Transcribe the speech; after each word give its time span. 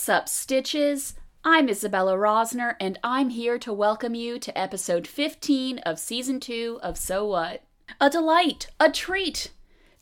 What's 0.00 0.08
up, 0.08 0.30
Stitches? 0.30 1.12
I'm 1.44 1.68
Isabella 1.68 2.14
Rosner, 2.16 2.74
and 2.80 2.98
I'm 3.04 3.28
here 3.28 3.58
to 3.58 3.70
welcome 3.70 4.14
you 4.14 4.38
to 4.38 4.58
episode 4.58 5.06
15 5.06 5.76
of 5.80 5.98
season 5.98 6.40
2 6.40 6.80
of 6.82 6.96
So 6.96 7.26
What? 7.26 7.64
A 8.00 8.08
delight, 8.08 8.68
a 8.80 8.90
treat! 8.90 9.50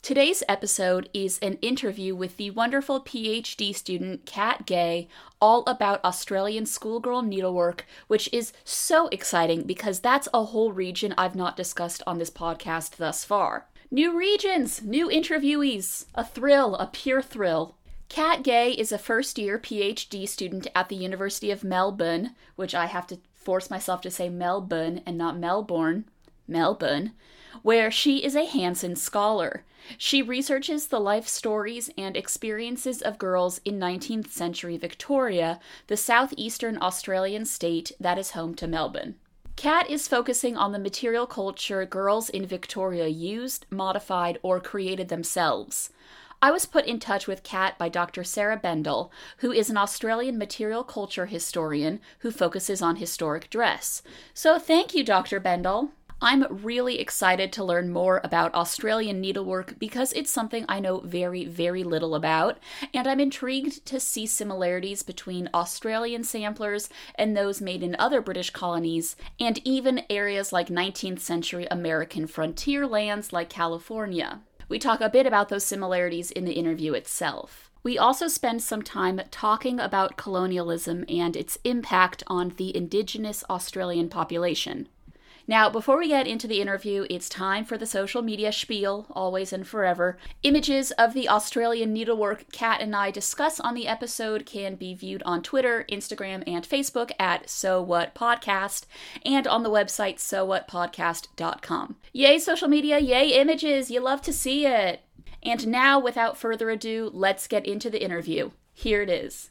Today's 0.01 0.41
episode 0.47 1.09
is 1.13 1.37
an 1.39 1.55
interview 1.55 2.15
with 2.15 2.37
the 2.37 2.49
wonderful 2.51 3.01
PhD 3.01 3.75
student 3.75 4.25
Kat 4.25 4.65
Gay, 4.65 5.09
all 5.41 5.65
about 5.67 6.01
Australian 6.05 6.65
schoolgirl 6.65 7.21
needlework, 7.21 7.85
which 8.07 8.29
is 8.31 8.53
so 8.63 9.09
exciting 9.09 9.63
because 9.63 9.99
that's 9.99 10.29
a 10.33 10.45
whole 10.45 10.71
region 10.71 11.13
I've 11.17 11.35
not 11.35 11.57
discussed 11.57 12.03
on 12.07 12.19
this 12.19 12.31
podcast 12.31 12.95
thus 12.95 13.25
far. 13.25 13.67
New 13.91 14.15
regions, 14.15 14.83
new 14.83 15.09
interviewees, 15.09 16.05
a 16.13 16.23
thrill, 16.23 16.75
a 16.75 16.85
pure 16.85 17.23
thrill. 17.23 17.75
Kat 18.09 18.41
Gay 18.41 18.71
is 18.71 18.91
a 18.91 18.97
first 18.97 19.37
year 19.37 19.59
PhD 19.59 20.27
student 20.27 20.65
at 20.73 20.89
the 20.89 20.95
University 20.95 21.51
of 21.51 21.63
Melbourne, 21.63 22.35
which 22.55 22.73
I 22.73 22.87
have 22.87 23.05
to 23.07 23.19
force 23.35 23.69
myself 23.69 24.01
to 24.01 24.11
say 24.11 24.29
Melbourne 24.29 25.01
and 25.05 25.15
not 25.15 25.37
Melbourne, 25.37 26.05
Melbourne, 26.47 27.11
where 27.61 27.91
she 27.91 28.23
is 28.23 28.35
a 28.35 28.47
Hansen 28.47 28.95
Scholar. 28.95 29.63
She 29.97 30.23
researches 30.23 30.87
the 30.87 30.99
life 30.99 31.27
stories 31.27 31.91
and 31.97 32.17
experiences 32.17 33.03
of 33.03 33.19
girls 33.19 33.61
in 33.63 33.79
19th 33.79 34.29
century 34.29 34.75
Victoria, 34.75 35.59
the 35.85 35.95
southeastern 35.95 36.79
Australian 36.81 37.45
state 37.45 37.91
that 37.99 38.17
is 38.17 38.31
home 38.31 38.55
to 38.55 38.67
Melbourne. 38.67 39.15
Kat 39.55 39.89
is 39.89 40.07
focusing 40.07 40.57
on 40.57 40.71
the 40.71 40.79
material 40.79 41.27
culture 41.27 41.85
girls 41.85 42.29
in 42.29 42.45
Victoria 42.45 43.07
used, 43.07 43.65
modified, 43.69 44.39
or 44.41 44.59
created 44.59 45.09
themselves. 45.09 45.91
I 46.41 46.51
was 46.51 46.65
put 46.65 46.85
in 46.85 46.99
touch 46.99 47.27
with 47.27 47.43
Kat 47.43 47.77
by 47.77 47.89
Dr. 47.89 48.23
Sarah 48.23 48.57
Bendall, 48.57 49.09
who 49.39 49.51
is 49.51 49.69
an 49.69 49.75
Australian 49.75 50.37
material 50.37 50.85
culture 50.85 51.25
historian 51.25 51.99
who 52.19 52.31
focuses 52.31 52.81
on 52.81 52.95
historic 52.95 53.49
dress. 53.49 54.01
So 54.33 54.57
thank 54.57 54.93
you, 54.93 55.03
Dr. 55.03 55.41
Bendall. 55.41 55.89
I'm 56.21 56.45
really 56.49 56.99
excited 56.99 57.51
to 57.53 57.63
learn 57.63 57.91
more 57.91 58.21
about 58.23 58.53
Australian 58.53 59.21
needlework 59.21 59.79
because 59.79 60.11
it's 60.13 60.31
something 60.31 60.65
I 60.67 60.79
know 60.79 60.99
very, 60.99 61.45
very 61.45 61.83
little 61.83 62.15
about, 62.15 62.57
and 62.93 63.07
I'm 63.07 63.21
intrigued 63.21 63.85
to 63.85 64.01
see 64.01 64.25
similarities 64.25 65.01
between 65.01 65.49
Australian 65.53 66.25
samplers 66.25 66.89
and 67.15 67.35
those 67.35 67.61
made 67.61 67.83
in 67.83 67.95
other 67.97 68.21
British 68.21 68.49
colonies, 68.49 69.15
and 69.39 69.65
even 69.65 70.03
areas 70.09 70.51
like 70.51 70.67
19th 70.67 71.19
century 71.19 71.67
American 71.71 72.27
frontier 72.27 72.85
lands 72.85 73.31
like 73.31 73.49
California. 73.49 74.41
We 74.69 74.77
talk 74.77 75.01
a 75.01 75.09
bit 75.09 75.25
about 75.25 75.49
those 75.49 75.65
similarities 75.65 76.29
in 76.29 76.45
the 76.45 76.53
interview 76.53 76.93
itself. 76.93 77.71
We 77.81 77.97
also 77.97 78.27
spend 78.27 78.61
some 78.61 78.83
time 78.83 79.19
talking 79.31 79.79
about 79.79 80.15
colonialism 80.15 81.05
and 81.09 81.35
its 81.35 81.57
impact 81.63 82.23
on 82.27 82.49
the 82.57 82.75
Indigenous 82.75 83.43
Australian 83.49 84.09
population. 84.09 84.87
Now, 85.49 85.67
before 85.67 85.97
we 85.97 86.09
get 86.09 86.27
into 86.27 86.47
the 86.47 86.61
interview, 86.61 87.07
it's 87.09 87.27
time 87.27 87.65
for 87.65 87.75
the 87.75 87.87
social 87.87 88.21
media 88.21 88.51
spiel, 88.51 89.07
always 89.09 89.51
and 89.51 89.67
forever. 89.67 90.19
Images 90.43 90.91
of 90.91 91.15
the 91.15 91.27
Australian 91.27 91.91
needlework 91.91 92.51
Kat 92.51 92.81
and 92.81 92.95
I 92.95 93.09
discuss 93.09 93.59
on 93.59 93.73
the 93.73 93.87
episode 93.87 94.45
can 94.45 94.75
be 94.75 94.93
viewed 94.93 95.23
on 95.23 95.41
Twitter, 95.41 95.87
Instagram, 95.91 96.43
and 96.45 96.69
Facebook 96.69 97.09
at 97.17 97.49
So 97.49 97.81
What 97.81 98.13
Podcast, 98.13 98.85
and 99.25 99.47
on 99.47 99.63
the 99.63 99.71
website 99.71 100.17
sowhatpodcast.com. 100.17 101.95
Yay, 102.13 102.37
social 102.37 102.67
media, 102.67 102.99
yay, 102.99 103.29
images, 103.29 103.89
you 103.89 104.01
love 104.01 104.21
to 104.21 104.31
see 104.31 104.67
it. 104.67 105.01
And 105.41 105.67
now, 105.67 105.99
without 105.99 106.37
further 106.37 106.69
ado, 106.69 107.09
let's 107.11 107.47
get 107.47 107.65
into 107.65 107.89
the 107.89 108.03
interview. 108.03 108.51
Here 108.71 109.01
it 109.01 109.09
is. 109.09 109.49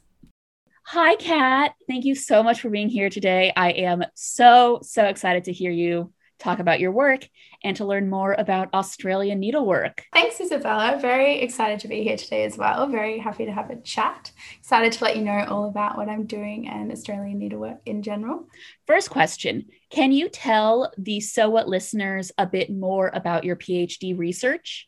Hi, 0.91 1.17
Kat. 1.17 1.75
Thank 1.87 2.07
you 2.07 2.15
so 2.15 2.43
much 2.43 2.63
for 2.63 2.71
being 2.71 2.89
here 2.89 3.11
today. 3.11 3.53
I 3.55 3.73
am 3.73 4.05
so, 4.15 4.79
so 4.83 5.05
excited 5.05 5.45
to 5.45 5.53
hear 5.53 5.71
you 5.71 6.15
talk 6.39 6.61
about 6.61 6.81
your 6.81 6.93
work 6.93 7.29
and 7.63 7.77
to 7.77 7.85
learn 7.85 8.09
more 8.09 8.35
about 8.39 8.73
Australian 8.73 9.39
needlework. 9.39 10.05
Thanks, 10.15 10.41
Isabella. 10.41 10.99
Very 10.99 11.41
excited 11.41 11.81
to 11.81 11.89
be 11.89 12.03
here 12.03 12.17
today 12.17 12.47
as 12.47 12.57
well. 12.57 12.87
Very 12.87 13.19
happy 13.19 13.45
to 13.45 13.53
have 13.53 13.69
a 13.69 13.77
chat. 13.77 14.33
Excited 14.61 14.93
to 14.93 15.05
let 15.05 15.17
you 15.17 15.25
know 15.25 15.45
all 15.47 15.69
about 15.69 15.99
what 15.99 16.09
I'm 16.09 16.25
doing 16.25 16.67
and 16.69 16.91
Australian 16.91 17.39
needlework 17.39 17.81
in 17.85 18.01
general. 18.03 18.47
First 18.87 19.11
question 19.11 19.67
Can 19.91 20.11
you 20.11 20.31
tell 20.31 20.91
the 20.97 21.21
So 21.21 21.51
What 21.51 21.69
listeners 21.69 22.33
a 22.39 22.47
bit 22.47 22.71
more 22.71 23.11
about 23.13 23.45
your 23.45 23.57
PhD 23.57 24.17
research? 24.17 24.88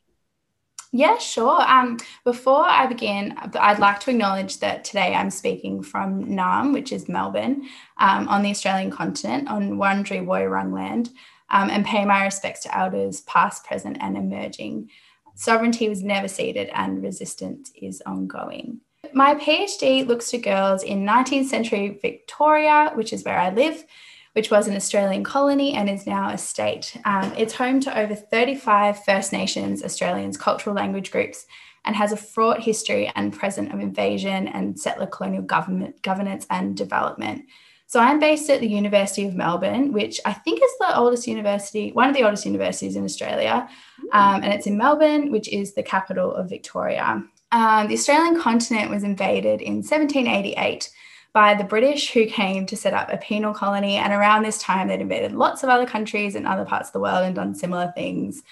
Yeah, 0.92 1.18
sure. 1.18 1.62
Um, 1.62 1.98
before 2.24 2.64
I 2.64 2.86
begin, 2.86 3.34
I'd 3.38 3.78
like 3.78 4.00
to 4.00 4.10
acknowledge 4.10 4.58
that 4.58 4.84
today 4.84 5.14
I'm 5.14 5.30
speaking 5.30 5.82
from 5.82 6.24
Naarm, 6.24 6.72
which 6.72 6.90
is 6.90 7.08
Melbourne, 7.08 7.68
um, 7.98 8.26
on 8.26 8.42
the 8.42 8.50
Australian 8.50 8.90
continent, 8.90 9.48
on 9.48 9.76
Wurundjeri 9.76 10.24
Woiwurrung 10.24 10.72
land, 10.74 11.10
um, 11.50 11.70
and 11.70 11.86
pay 11.86 12.04
my 12.04 12.24
respects 12.24 12.62
to 12.62 12.76
elders 12.76 13.20
past, 13.22 13.64
present, 13.64 13.98
and 14.00 14.16
emerging. 14.16 14.90
Sovereignty 15.36 15.88
was 15.88 16.02
never 16.02 16.26
ceded, 16.26 16.70
and 16.74 17.04
resistance 17.04 17.70
is 17.80 18.02
ongoing. 18.04 18.80
My 19.12 19.36
PhD 19.36 20.06
looks 20.06 20.30
to 20.30 20.38
girls 20.38 20.82
in 20.82 21.06
19th 21.06 21.46
century 21.46 22.00
Victoria, 22.02 22.90
which 22.94 23.12
is 23.12 23.24
where 23.24 23.38
I 23.38 23.50
live, 23.50 23.84
which 24.32 24.50
was 24.50 24.68
an 24.68 24.76
Australian 24.76 25.24
colony 25.24 25.74
and 25.74 25.90
is 25.90 26.06
now 26.06 26.30
a 26.30 26.38
state. 26.38 26.96
Um, 27.04 27.32
it's 27.36 27.54
home 27.54 27.80
to 27.80 27.98
over 27.98 28.14
35 28.14 29.04
First 29.04 29.32
Nations 29.32 29.82
Australians 29.82 30.36
cultural 30.36 30.76
language 30.76 31.10
groups 31.10 31.46
and 31.84 31.96
has 31.96 32.12
a 32.12 32.16
fraught 32.16 32.60
history 32.60 33.10
and 33.14 33.32
present 33.32 33.72
of 33.72 33.80
invasion 33.80 34.48
and 34.48 34.78
settler 34.78 35.06
colonial 35.06 35.42
government 35.42 36.00
governance 36.02 36.46
and 36.50 36.76
development. 36.76 37.44
So 37.86 37.98
I'm 37.98 38.20
based 38.20 38.48
at 38.50 38.60
the 38.60 38.68
University 38.68 39.26
of 39.26 39.34
Melbourne, 39.34 39.92
which 39.92 40.20
I 40.24 40.32
think 40.32 40.62
is 40.62 40.70
the 40.78 40.96
oldest 40.96 41.26
university, 41.26 41.90
one 41.90 42.08
of 42.08 42.14
the 42.14 42.22
oldest 42.22 42.46
universities 42.46 42.94
in 42.94 43.04
Australia, 43.04 43.68
um, 44.12 44.44
and 44.44 44.52
it's 44.52 44.68
in 44.68 44.76
Melbourne, 44.76 45.32
which 45.32 45.48
is 45.48 45.74
the 45.74 45.82
capital 45.82 46.32
of 46.32 46.48
Victoria. 46.48 47.24
Um, 47.50 47.88
the 47.88 47.94
Australian 47.94 48.40
continent 48.40 48.90
was 48.90 49.02
invaded 49.02 49.60
in 49.60 49.78
1788 49.78 50.88
by 51.32 51.54
the 51.54 51.64
British 51.64 52.12
who 52.12 52.26
came 52.26 52.66
to 52.66 52.76
set 52.76 52.94
up 52.94 53.12
a 53.12 53.16
penal 53.16 53.54
colony. 53.54 53.96
And 53.96 54.12
around 54.12 54.42
this 54.42 54.58
time, 54.58 54.88
they'd 54.88 55.00
invaded 55.00 55.32
lots 55.32 55.62
of 55.62 55.68
other 55.68 55.86
countries 55.86 56.34
and 56.34 56.46
other 56.46 56.64
parts 56.64 56.88
of 56.88 56.92
the 56.92 57.00
world 57.00 57.24
and 57.24 57.34
done 57.34 57.54
similar 57.54 57.92
things. 57.94 58.42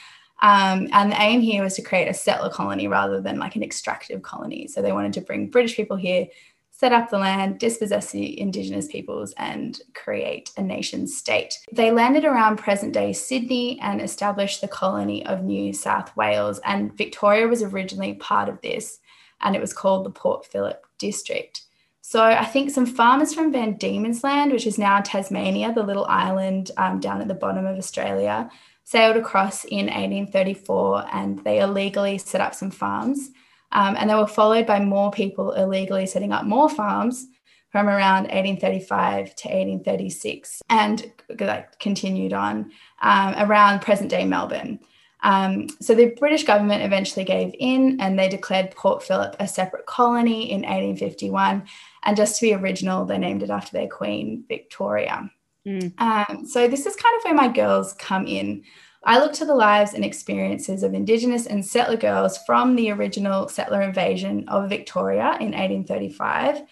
Um, 0.41 0.89
and 0.93 1.11
the 1.11 1.21
aim 1.21 1.41
here 1.41 1.65
was 1.65 1.75
to 1.75 1.83
create 1.83 2.09
a 2.09 2.15
settler 2.15 2.51
colony 2.51 2.87
rather 2.87 3.21
than 3.21 3.39
like 3.39 3.57
an 3.57 3.63
extractive 3.63 4.23
colony. 4.23 4.69
So 4.69 4.81
they 4.81 4.93
wanted 4.93 5.13
to 5.15 5.21
bring 5.21 5.51
British 5.51 5.75
people 5.77 5.97
here, 5.97 6.29
set 6.71 6.93
up 6.93 7.11
the 7.11 7.19
land, 7.19 7.59
dispossess 7.59 8.13
the 8.13 8.39
Indigenous 8.41 8.87
peoples, 8.87 9.35
and 9.37 9.81
create 9.95 10.53
a 10.57 10.63
nation 10.63 11.09
state. 11.09 11.59
They 11.73 11.91
landed 11.91 12.25
around 12.25 12.59
present 12.59 12.95
day 12.95 13.13
Sydney 13.13 13.81
and 13.81 14.01
established 14.01 14.61
the 14.61 14.69
colony 14.69 15.27
of 15.27 15.43
New 15.43 15.73
South 15.73 16.17
Wales. 16.17 16.61
And 16.65 16.97
Victoria 16.97 17.49
was 17.49 17.65
originally 17.65 18.15
part 18.15 18.49
of 18.49 18.61
this, 18.61 19.01
and 19.41 19.57
it 19.57 19.61
was 19.61 19.73
called 19.73 20.07
the 20.07 20.11
Port 20.11 20.47
Phillip 20.47 20.87
District. 20.99 21.63
So 22.09 22.25
I 22.25 22.47
think 22.47 22.71
some 22.71 22.87
farmers 22.87 23.35
from 23.35 23.53
Van 23.53 23.75
Diemen's 23.75 24.25
Land, 24.25 24.51
which 24.51 24.67
is 24.67 24.79
now 24.79 25.03
Tasmania, 25.03 25.75
the 25.75 25.83
little 25.83 26.07
island 26.07 26.71
um, 26.79 27.01
down 27.01 27.21
at 27.21 27.29
the 27.29 27.35
bottom 27.35 27.67
of 27.67 27.77
Australia, 27.77 28.51
sailed 28.85 29.19
across 29.19 29.67
in 29.67 29.89
1834 29.89 31.05
and 31.13 31.45
they 31.45 31.61
illegally 31.61 32.17
set 32.17 32.41
up 32.41 32.55
some 32.55 32.71
farms. 32.71 33.29
Um, 33.73 33.95
and 33.99 34.09
they 34.09 34.15
were 34.15 34.27
followed 34.27 34.67
by 34.67 34.81
more 34.81 35.11
people 35.11 35.53
illegally 35.53 36.07
setting 36.07 36.33
up 36.33 36.47
more 36.47 36.71
farms 36.71 37.27
from 37.69 37.89
around 37.89 38.23
1835 38.29 39.35
to 39.35 39.49
1836 39.49 40.63
and 40.71 41.13
that 41.29 41.79
continued 41.79 42.33
on 42.33 42.73
um, 43.03 43.35
around 43.37 43.83
present 43.83 44.09
day 44.09 44.25
Melbourne. 44.25 44.81
Um, 45.23 45.69
so 45.81 45.95
the 45.95 46.15
British 46.19 46.45
government 46.45 46.83
eventually 46.83 47.25
gave 47.25 47.55
in 47.59 48.01
and 48.01 48.19
they 48.19 48.29
declared 48.29 48.71
Port 48.71 49.03
Phillip 49.03 49.37
a 49.41 49.49
separate 49.49 49.87
colony 49.87 50.51
in 50.51 50.61
1851. 50.61 51.67
And 52.05 52.17
just 52.17 52.39
to 52.39 52.47
be 52.47 52.55
original, 52.55 53.05
they 53.05 53.19
named 53.19 53.43
it 53.43 53.51
after 53.51 53.73
their 53.73 53.89
queen, 53.89 54.45
Victoria. 54.49 55.31
Mm. 55.67 56.01
Um, 56.01 56.47
so 56.47 56.69
this 56.69 56.87
is 56.87 56.97
kind 56.97 57.17
of 57.17 57.25
where 57.25 57.35
my 57.35 57.49
girls 57.49 57.93
come 57.95 58.27
in. 58.27 58.65
I 59.05 59.19
look 59.19 59.33
to 59.35 59.45
the 59.45 59.55
lives 59.55 59.95
and 59.95 60.05
experiences 60.05 60.83
of 60.83 60.95
Indigenous 60.95 61.47
and 61.47 61.65
settler 61.65 61.97
girls 61.97 62.39
from 62.47 62.77
the 62.77 62.91
original 62.91 63.49
settler 63.49 63.83
invasion 63.83 64.49
of 64.49 64.69
Victoria 64.69 65.37
in 65.41 65.53
1835 65.53 66.63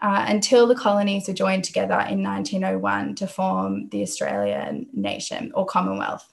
uh, 0.00 0.24
until 0.28 0.66
the 0.66 0.74
colonies 0.74 1.28
were 1.28 1.34
joined 1.34 1.64
together 1.64 2.00
in 2.08 2.22
1901 2.22 3.14
to 3.16 3.26
form 3.26 3.88
the 3.90 4.02
Australian 4.02 4.86
nation 4.92 5.52
or 5.54 5.64
Commonwealth. 5.64 6.32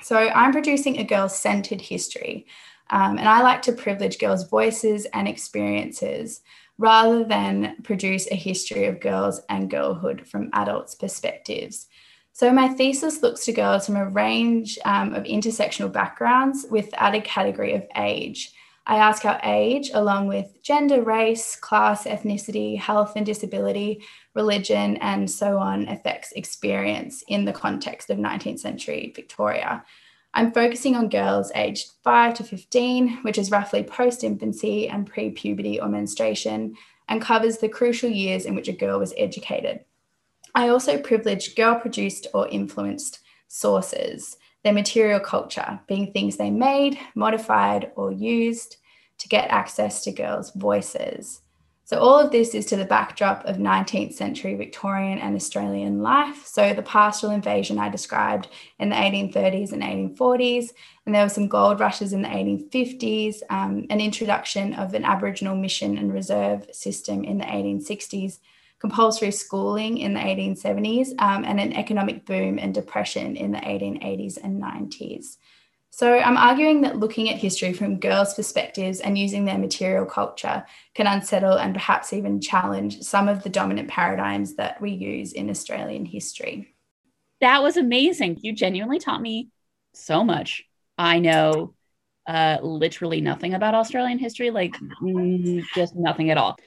So 0.00 0.16
I'm 0.16 0.52
producing 0.52 0.98
a 0.98 1.04
girl 1.04 1.28
centered 1.28 1.80
history, 1.80 2.46
um, 2.90 3.18
and 3.18 3.28
I 3.28 3.42
like 3.42 3.62
to 3.62 3.72
privilege 3.72 4.18
girls' 4.18 4.48
voices 4.48 5.06
and 5.12 5.26
experiences 5.26 6.40
rather 6.78 7.24
than 7.24 7.76
produce 7.82 8.30
a 8.30 8.36
history 8.36 8.86
of 8.86 9.00
girls 9.00 9.40
and 9.48 9.70
girlhood 9.70 10.26
from 10.26 10.50
adults' 10.52 10.94
perspectives. 10.94 11.88
So, 12.32 12.52
my 12.52 12.68
thesis 12.68 13.20
looks 13.20 13.44
to 13.46 13.52
girls 13.52 13.86
from 13.86 13.96
a 13.96 14.08
range 14.08 14.78
um, 14.84 15.12
of 15.12 15.24
intersectional 15.24 15.92
backgrounds 15.92 16.66
with 16.70 16.94
added 16.94 17.24
category 17.24 17.74
of 17.74 17.84
age. 17.96 18.52
I 18.86 18.96
ask 18.96 19.22
how 19.22 19.38
age, 19.42 19.90
along 19.92 20.28
with 20.28 20.62
gender, 20.62 21.02
race, 21.02 21.56
class, 21.56 22.04
ethnicity, 22.04 22.78
health 22.78 23.14
and 23.16 23.26
disability, 23.26 24.02
religion, 24.34 24.96
and 24.98 25.30
so 25.30 25.58
on, 25.58 25.88
affects 25.88 26.32
experience 26.32 27.22
in 27.28 27.44
the 27.44 27.52
context 27.52 28.08
of 28.08 28.16
19th 28.16 28.60
century 28.60 29.12
Victoria. 29.14 29.84
I'm 30.34 30.52
focusing 30.52 30.94
on 30.94 31.08
girls 31.08 31.50
aged 31.54 31.92
5 32.04 32.34
to 32.34 32.44
15, 32.44 33.18
which 33.22 33.38
is 33.38 33.50
roughly 33.50 33.82
post 33.82 34.22
infancy 34.22 34.88
and 34.88 35.06
pre 35.06 35.30
puberty 35.30 35.80
or 35.80 35.88
menstruation, 35.88 36.76
and 37.08 37.22
covers 37.22 37.58
the 37.58 37.68
crucial 37.68 38.10
years 38.10 38.44
in 38.44 38.54
which 38.54 38.68
a 38.68 38.72
girl 38.72 38.98
was 38.98 39.14
educated. 39.16 39.84
I 40.54 40.68
also 40.68 40.98
privilege 40.98 41.54
girl 41.54 41.76
produced 41.76 42.26
or 42.34 42.48
influenced 42.48 43.20
sources 43.48 44.36
their 44.64 44.72
material 44.72 45.20
culture, 45.20 45.80
being 45.86 46.12
things 46.12 46.36
they 46.36 46.50
made, 46.50 46.98
modified, 47.14 47.92
or 47.94 48.10
used 48.10 48.76
to 49.18 49.28
get 49.28 49.50
access 49.50 50.02
to 50.04 50.12
girls' 50.12 50.50
voices. 50.50 51.42
So, 51.88 51.98
all 52.00 52.20
of 52.20 52.32
this 52.32 52.54
is 52.54 52.66
to 52.66 52.76
the 52.76 52.84
backdrop 52.84 53.46
of 53.46 53.56
19th 53.56 54.12
century 54.12 54.54
Victorian 54.54 55.18
and 55.18 55.34
Australian 55.34 56.02
life. 56.02 56.44
So, 56.44 56.74
the 56.74 56.82
pastoral 56.82 57.32
invasion 57.32 57.78
I 57.78 57.88
described 57.88 58.48
in 58.78 58.90
the 58.90 58.94
1830s 58.94 59.72
and 59.72 59.82
1840s, 59.82 60.74
and 61.06 61.14
there 61.14 61.22
were 61.22 61.30
some 61.30 61.48
gold 61.48 61.80
rushes 61.80 62.12
in 62.12 62.20
the 62.20 62.28
1850s, 62.28 63.36
um, 63.48 63.86
an 63.88 64.02
introduction 64.02 64.74
of 64.74 64.92
an 64.92 65.06
Aboriginal 65.06 65.56
mission 65.56 65.96
and 65.96 66.12
reserve 66.12 66.66
system 66.72 67.24
in 67.24 67.38
the 67.38 67.46
1860s, 67.46 68.40
compulsory 68.80 69.30
schooling 69.30 69.96
in 69.96 70.12
the 70.12 70.20
1870s, 70.20 71.18
um, 71.18 71.42
and 71.46 71.58
an 71.58 71.72
economic 71.72 72.26
boom 72.26 72.58
and 72.58 72.74
depression 72.74 73.34
in 73.34 73.52
the 73.52 73.60
1880s 73.60 74.36
and 74.44 74.62
90s. 74.62 75.38
So 75.90 76.18
I'm 76.18 76.36
arguing 76.36 76.82
that 76.82 76.98
looking 76.98 77.28
at 77.28 77.38
history 77.38 77.72
from 77.72 77.98
girls' 77.98 78.34
perspectives 78.34 79.00
and 79.00 79.18
using 79.18 79.44
their 79.44 79.58
material 79.58 80.06
culture 80.06 80.64
can 80.94 81.06
unsettle 81.06 81.54
and 81.54 81.74
perhaps 81.74 82.12
even 82.12 82.40
challenge 82.40 83.02
some 83.02 83.28
of 83.28 83.42
the 83.42 83.48
dominant 83.48 83.88
paradigms 83.88 84.54
that 84.56 84.80
we 84.80 84.90
use 84.92 85.32
in 85.32 85.50
Australian 85.50 86.04
history. 86.04 86.74
That 87.40 87.62
was 87.62 87.76
amazing. 87.76 88.38
You 88.42 88.52
genuinely 88.52 88.98
taught 88.98 89.22
me 89.22 89.48
so 89.94 90.24
much. 90.24 90.64
I 90.96 91.18
know 91.18 91.74
uh, 92.26 92.58
literally 92.62 93.20
nothing 93.20 93.54
about 93.54 93.74
Australian 93.74 94.18
history, 94.18 94.50
like 94.50 94.76
mm, 95.02 95.64
just 95.74 95.96
nothing 95.96 96.30
at 96.30 96.38
all. 96.38 96.58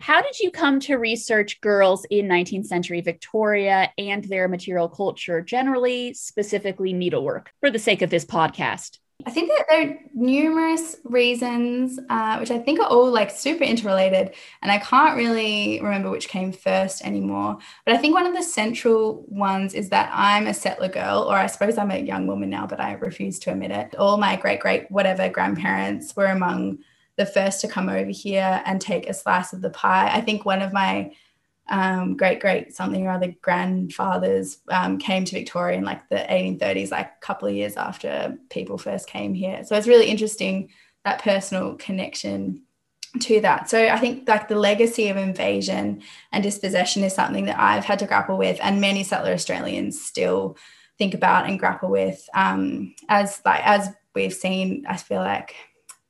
How 0.00 0.20
did 0.20 0.38
you 0.40 0.50
come 0.50 0.80
to 0.80 0.96
research 0.96 1.60
girls 1.60 2.04
in 2.10 2.26
19th 2.26 2.66
century 2.66 3.00
Victoria 3.00 3.90
and 3.96 4.24
their 4.24 4.48
material 4.48 4.88
culture 4.88 5.40
generally, 5.40 6.12
specifically 6.14 6.92
needlework, 6.92 7.52
for 7.60 7.70
the 7.70 7.78
sake 7.78 8.02
of 8.02 8.10
this 8.10 8.24
podcast? 8.24 8.98
I 9.26 9.30
think 9.30 9.48
that 9.48 9.64
there 9.70 9.82
are 9.82 9.98
numerous 10.12 10.96
reasons, 11.04 11.98
uh, 12.10 12.36
which 12.36 12.50
I 12.50 12.58
think 12.58 12.80
are 12.80 12.86
all 12.86 13.10
like 13.10 13.30
super 13.30 13.64
interrelated, 13.64 14.34
and 14.60 14.70
I 14.70 14.78
can't 14.78 15.16
really 15.16 15.80
remember 15.80 16.10
which 16.10 16.28
came 16.28 16.52
first 16.52 17.02
anymore. 17.02 17.58
But 17.86 17.94
I 17.94 17.98
think 17.98 18.14
one 18.14 18.26
of 18.26 18.34
the 18.34 18.42
central 18.42 19.24
ones 19.28 19.72
is 19.72 19.88
that 19.90 20.10
I'm 20.12 20.46
a 20.46 20.52
settler 20.52 20.88
girl, 20.88 21.20
or 21.20 21.36
I 21.36 21.46
suppose 21.46 21.78
I'm 21.78 21.92
a 21.92 21.98
young 21.98 22.26
woman 22.26 22.50
now, 22.50 22.66
but 22.66 22.80
I 22.80 22.94
refuse 22.94 23.38
to 23.40 23.52
admit 23.52 23.70
it. 23.70 23.94
All 23.94 24.18
my 24.18 24.36
great 24.36 24.60
great 24.60 24.90
whatever 24.90 25.28
grandparents 25.28 26.14
were 26.16 26.26
among 26.26 26.80
the 27.16 27.26
first 27.26 27.60
to 27.60 27.68
come 27.68 27.88
over 27.88 28.10
here 28.10 28.62
and 28.64 28.80
take 28.80 29.08
a 29.08 29.14
slice 29.14 29.52
of 29.52 29.60
the 29.60 29.70
pie. 29.70 30.10
I 30.12 30.20
think 30.20 30.44
one 30.44 30.62
of 30.62 30.72
my 30.72 31.12
um, 31.68 32.16
great 32.16 32.40
great 32.40 32.74
something 32.74 33.06
or 33.06 33.10
other 33.10 33.34
grandfathers 33.40 34.58
um, 34.68 34.98
came 34.98 35.24
to 35.24 35.34
Victoria 35.34 35.78
in 35.78 35.84
like 35.84 36.08
the 36.08 36.16
1830s, 36.16 36.90
like 36.90 37.06
a 37.06 37.24
couple 37.24 37.48
of 37.48 37.54
years 37.54 37.76
after 37.76 38.36
people 38.50 38.76
first 38.76 39.08
came 39.08 39.32
here. 39.32 39.64
So 39.64 39.76
it's 39.76 39.86
really 39.86 40.06
interesting 40.06 40.70
that 41.04 41.22
personal 41.22 41.76
connection 41.76 42.62
to 43.20 43.40
that. 43.40 43.70
So 43.70 43.88
I 43.88 43.98
think 43.98 44.28
like 44.28 44.48
the 44.48 44.56
legacy 44.56 45.08
of 45.08 45.16
invasion 45.16 46.02
and 46.32 46.42
dispossession 46.42 47.04
is 47.04 47.14
something 47.14 47.44
that 47.46 47.58
I've 47.58 47.84
had 47.84 48.00
to 48.00 48.06
grapple 48.06 48.36
with, 48.36 48.58
and 48.62 48.80
many 48.80 49.04
settler 49.04 49.32
Australians 49.32 50.02
still 50.02 50.56
think 50.98 51.14
about 51.14 51.48
and 51.48 51.58
grapple 51.58 51.90
with. 51.90 52.28
Um, 52.34 52.94
as 53.08 53.40
like 53.44 53.62
as 53.64 53.88
we've 54.14 54.34
seen, 54.34 54.84
I 54.88 54.96
feel 54.96 55.20
like 55.20 55.54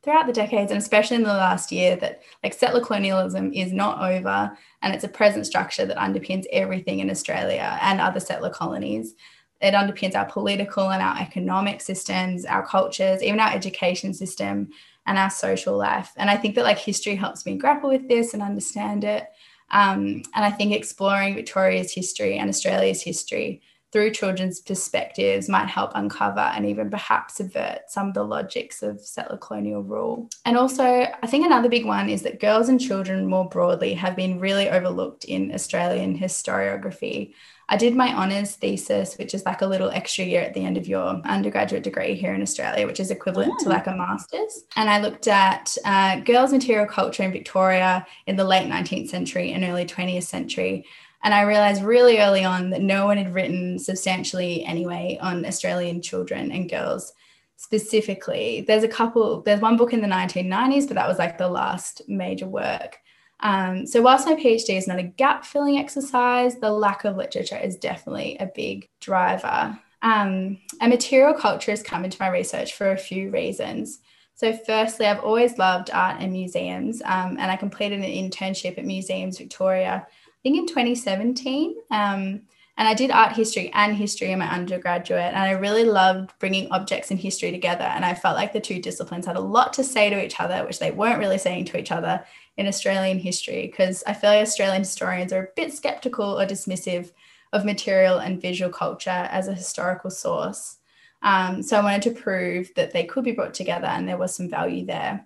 throughout 0.05 0.27
the 0.27 0.33
decades 0.33 0.71
and 0.71 0.79
especially 0.79 1.17
in 1.17 1.23
the 1.23 1.29
last 1.29 1.73
year 1.73 1.97
that 1.97 2.23
like 2.43 2.53
settler 2.53 2.85
colonialism 2.85 3.53
is 3.53 3.73
not 3.73 4.01
over 4.03 4.57
and 4.83 4.95
it's 4.95 5.05
a 5.05 5.09
present 5.09 5.47
structure 5.47 5.87
that 5.87 5.97
underpins 5.97 6.45
everything 6.53 7.01
in 7.01 7.11
Australia 7.11 7.79
and 7.81 8.01
other 8.01 8.21
settler 8.21 8.51
colonies. 8.51 9.15
It 9.63 9.73
underpins 9.73 10.15
our 10.15 10.27
political 10.27 10.91
and 10.91 11.03
our 11.03 11.17
economic 11.19 11.81
systems, 11.81 12.45
our 12.45 12.67
cultures, 12.67 13.23
even 13.23 13.41
our 13.41 13.53
education 13.53 14.13
system 14.13 14.69
and 15.07 15.17
our 15.17 15.31
social 15.31 15.77
life. 15.77 16.13
And 16.17 16.29
I 16.29 16.37
think 16.37 16.55
that 16.55 16.65
like 16.65 16.79
history 16.79 17.15
helps 17.15 17.47
me 17.47 17.57
grapple 17.57 17.89
with 17.89 18.07
this 18.07 18.35
and 18.35 18.43
understand 18.43 19.05
it. 19.05 19.27
Um, 19.71 20.23
and 20.35 20.45
I 20.45 20.51
think 20.51 20.73
exploring 20.73 21.35
Victoria's 21.35 21.93
history 21.93 22.37
and 22.37 22.51
Australia's 22.51 23.03
history 23.03 23.63
through 23.95 24.11
children's 24.11 24.59
perspectives 24.59 25.49
might 25.49 25.69
help 25.69 25.93
uncover 25.95 26.41
and 26.41 26.67
even 26.67 26.91
perhaps 26.91 27.37
subvert 27.37 27.83
some 27.87 28.09
of 28.09 28.15
the 28.15 28.25
logics 28.25 28.83
of 28.83 29.01
settler 29.01 29.37
colonial 29.37 29.85
rule. 29.85 30.29
And 30.45 30.59
also, 30.59 30.83
I 30.83 31.27
think 31.29 31.47
another 31.47 31.69
big 31.69 31.87
one 31.87 32.11
is 32.11 32.23
that 32.23 32.41
girls 32.41 32.69
and 32.69 32.81
children 32.81 33.25
more 33.25 33.49
broadly 33.49 33.95
have 33.95 34.17
been 34.17 34.41
really 34.41 34.69
overlooked 34.69 35.27
in 35.27 35.55
Australian 35.55 36.19
historiography. 36.19 37.35
I 37.69 37.77
did 37.77 37.95
my 37.95 38.13
honours 38.13 38.57
thesis, 38.57 39.17
which 39.17 39.33
is 39.33 39.47
like 39.47 39.63
a 39.63 39.67
little 39.67 39.91
extra 39.91 40.25
year 40.25 40.43
at 40.43 40.55
the 40.55 40.65
end 40.65 40.77
of 40.77 40.89
your 40.89 41.23
undergraduate 41.25 41.85
degree 41.85 42.15
here 42.15 42.35
in 42.35 42.43
Australia, 42.43 42.89
which 42.89 42.99
is 42.99 43.13
equivalent 43.13 43.61
to 43.61 43.69
like 43.69 43.87
a 43.87 43.95
master's. 43.95 44.65
And 44.75 44.91
I 44.91 45.01
looked 45.01 45.29
at 45.29 45.79
uh, 45.85 46.19
girls' 46.21 46.53
material 46.53 46.87
culture 46.87 47.23
in 47.23 47.31
Victoria 47.31 48.05
in 48.27 48.35
the 48.35 48.45
late 48.45 48.69
19th 48.69 49.09
century 49.09 49.53
and 49.53 49.63
early 49.63 49.87
20th 49.87 50.25
century 50.25 50.85
and 51.25 51.33
I 51.33 51.43
realized 51.43 51.83
really 51.83 52.21
early 52.21 52.45
on 52.45 52.69
that 52.71 52.83
no 52.83 53.07
one 53.07 53.17
had 53.17 53.35
written 53.35 53.79
substantially 53.79 54.63
anyway 54.65 55.19
on 55.23 55.47
Australian 55.47 56.03
children 56.03 56.53
and 56.53 56.69
girls 56.69 57.15
specifically. 57.57 58.63
There's 58.67 58.83
a 58.85 58.89
couple, 58.89 59.41
there's 59.41 59.63
one 59.63 59.79
book 59.79 59.95
in 59.95 60.03
the 60.03 60.07
1990s, 60.07 60.87
but 60.87 60.95
that 60.95 61.09
was 61.09 61.19
like 61.19 61.39
the 61.39 61.49
last 61.49 62.03
major 62.07 62.47
work. 62.47 62.99
Um, 63.41 63.87
so, 63.87 64.03
whilst 64.03 64.27
my 64.27 64.35
PhD 64.35 64.77
is 64.77 64.87
not 64.87 64.99
a 64.99 65.03
gap 65.03 65.45
filling 65.45 65.79
exercise, 65.79 66.57
the 66.57 66.71
lack 66.71 67.05
of 67.05 67.17
literature 67.17 67.59
is 67.59 67.77
definitely 67.77 68.37
a 68.39 68.51
big 68.55 68.89
driver. 69.01 69.79
Um, 70.03 70.59
and 70.81 70.91
material 70.91 71.35
culture 71.35 71.73
has 71.73 71.83
come 71.83 72.05
into 72.05 72.19
my 72.21 72.29
research 72.29 72.75
for 72.75 72.93
a 72.93 72.99
few 72.99 73.31
reasons. 73.31 74.01
So, 74.35 74.53
firstly, 74.53 75.07
I've 75.07 75.25
always 75.25 75.59
loved 75.59 75.91
art 75.93 76.21
and 76.21 76.33
museums, 76.33 77.03
um, 77.03 77.37
and 77.39 77.51
I 77.51 77.57
completed 77.57 78.01
an 78.01 78.05
internship 78.05 78.79
at 78.79 78.85
Museums 78.85 79.39
Victoria 79.39 80.07
think 80.45 80.59
in 80.59 80.67
2017. 80.67 81.75
Um, 81.91 82.43
and 82.77 82.89
I 82.89 82.95
did 82.95 83.11
art 83.11 83.33
history 83.33 83.71
and 83.73 83.97
history 83.97 84.33
in 84.33 84.41
my 84.41 84.49
undergraduate. 84.49 85.33
And 85.33 85.39
I 85.39 85.53
really 85.53 85.85
loved 85.85 86.33
bringing 86.39 86.71
objects 86.71 87.11
and 87.11 87.21
history 87.21 87.53
together. 87.53 87.85
And 87.85 88.05
I 88.05 88.15
felt 88.15 88.37
like 88.37 88.53
the 88.53 88.61
two 88.61 88.81
disciplines 88.81 89.27
had 89.27 89.37
a 89.37 89.41
lot 89.41 89.73
to 89.75 89.85
say 89.85 90.11
to 90.11 90.25
each 90.25 90.41
other, 90.41 90.65
which 90.67 90.81
they 90.81 90.91
weren't 90.91 91.21
really 91.21 91.39
saying 91.39 91.67
to 91.67 91.79
each 91.79 91.93
other 91.93 92.25
in 92.57 92.67
Australian 92.67 93.19
history, 93.19 93.67
because 93.67 94.03
I 94.07 94.13
feel 94.13 94.31
like 94.31 94.43
Australian 94.43 94.83
historians 94.83 95.33
are 95.33 95.45
a 95.45 95.49
bit 95.57 95.73
skeptical 95.73 96.41
or 96.41 96.47
dismissive 96.47 97.13
of 97.53 97.65
material 97.65 98.19
and 98.19 98.43
visual 98.43 98.71
culture 98.71 99.11
as 99.11 99.47
a 99.47 99.55
historical 99.55 100.11
source. 100.11 100.79
Um, 101.23 101.63
so 101.63 101.79
I 101.79 101.83
wanted 101.83 102.03
to 102.03 102.21
prove 102.23 102.71
that 102.75 102.93
they 102.93 103.05
could 103.05 103.25
be 103.25 103.33
brought 103.33 103.55
together 103.55 103.87
and 103.87 104.07
there 104.07 104.19
was 104.19 104.35
some 104.35 104.51
value 104.51 104.85
there. 104.85 105.25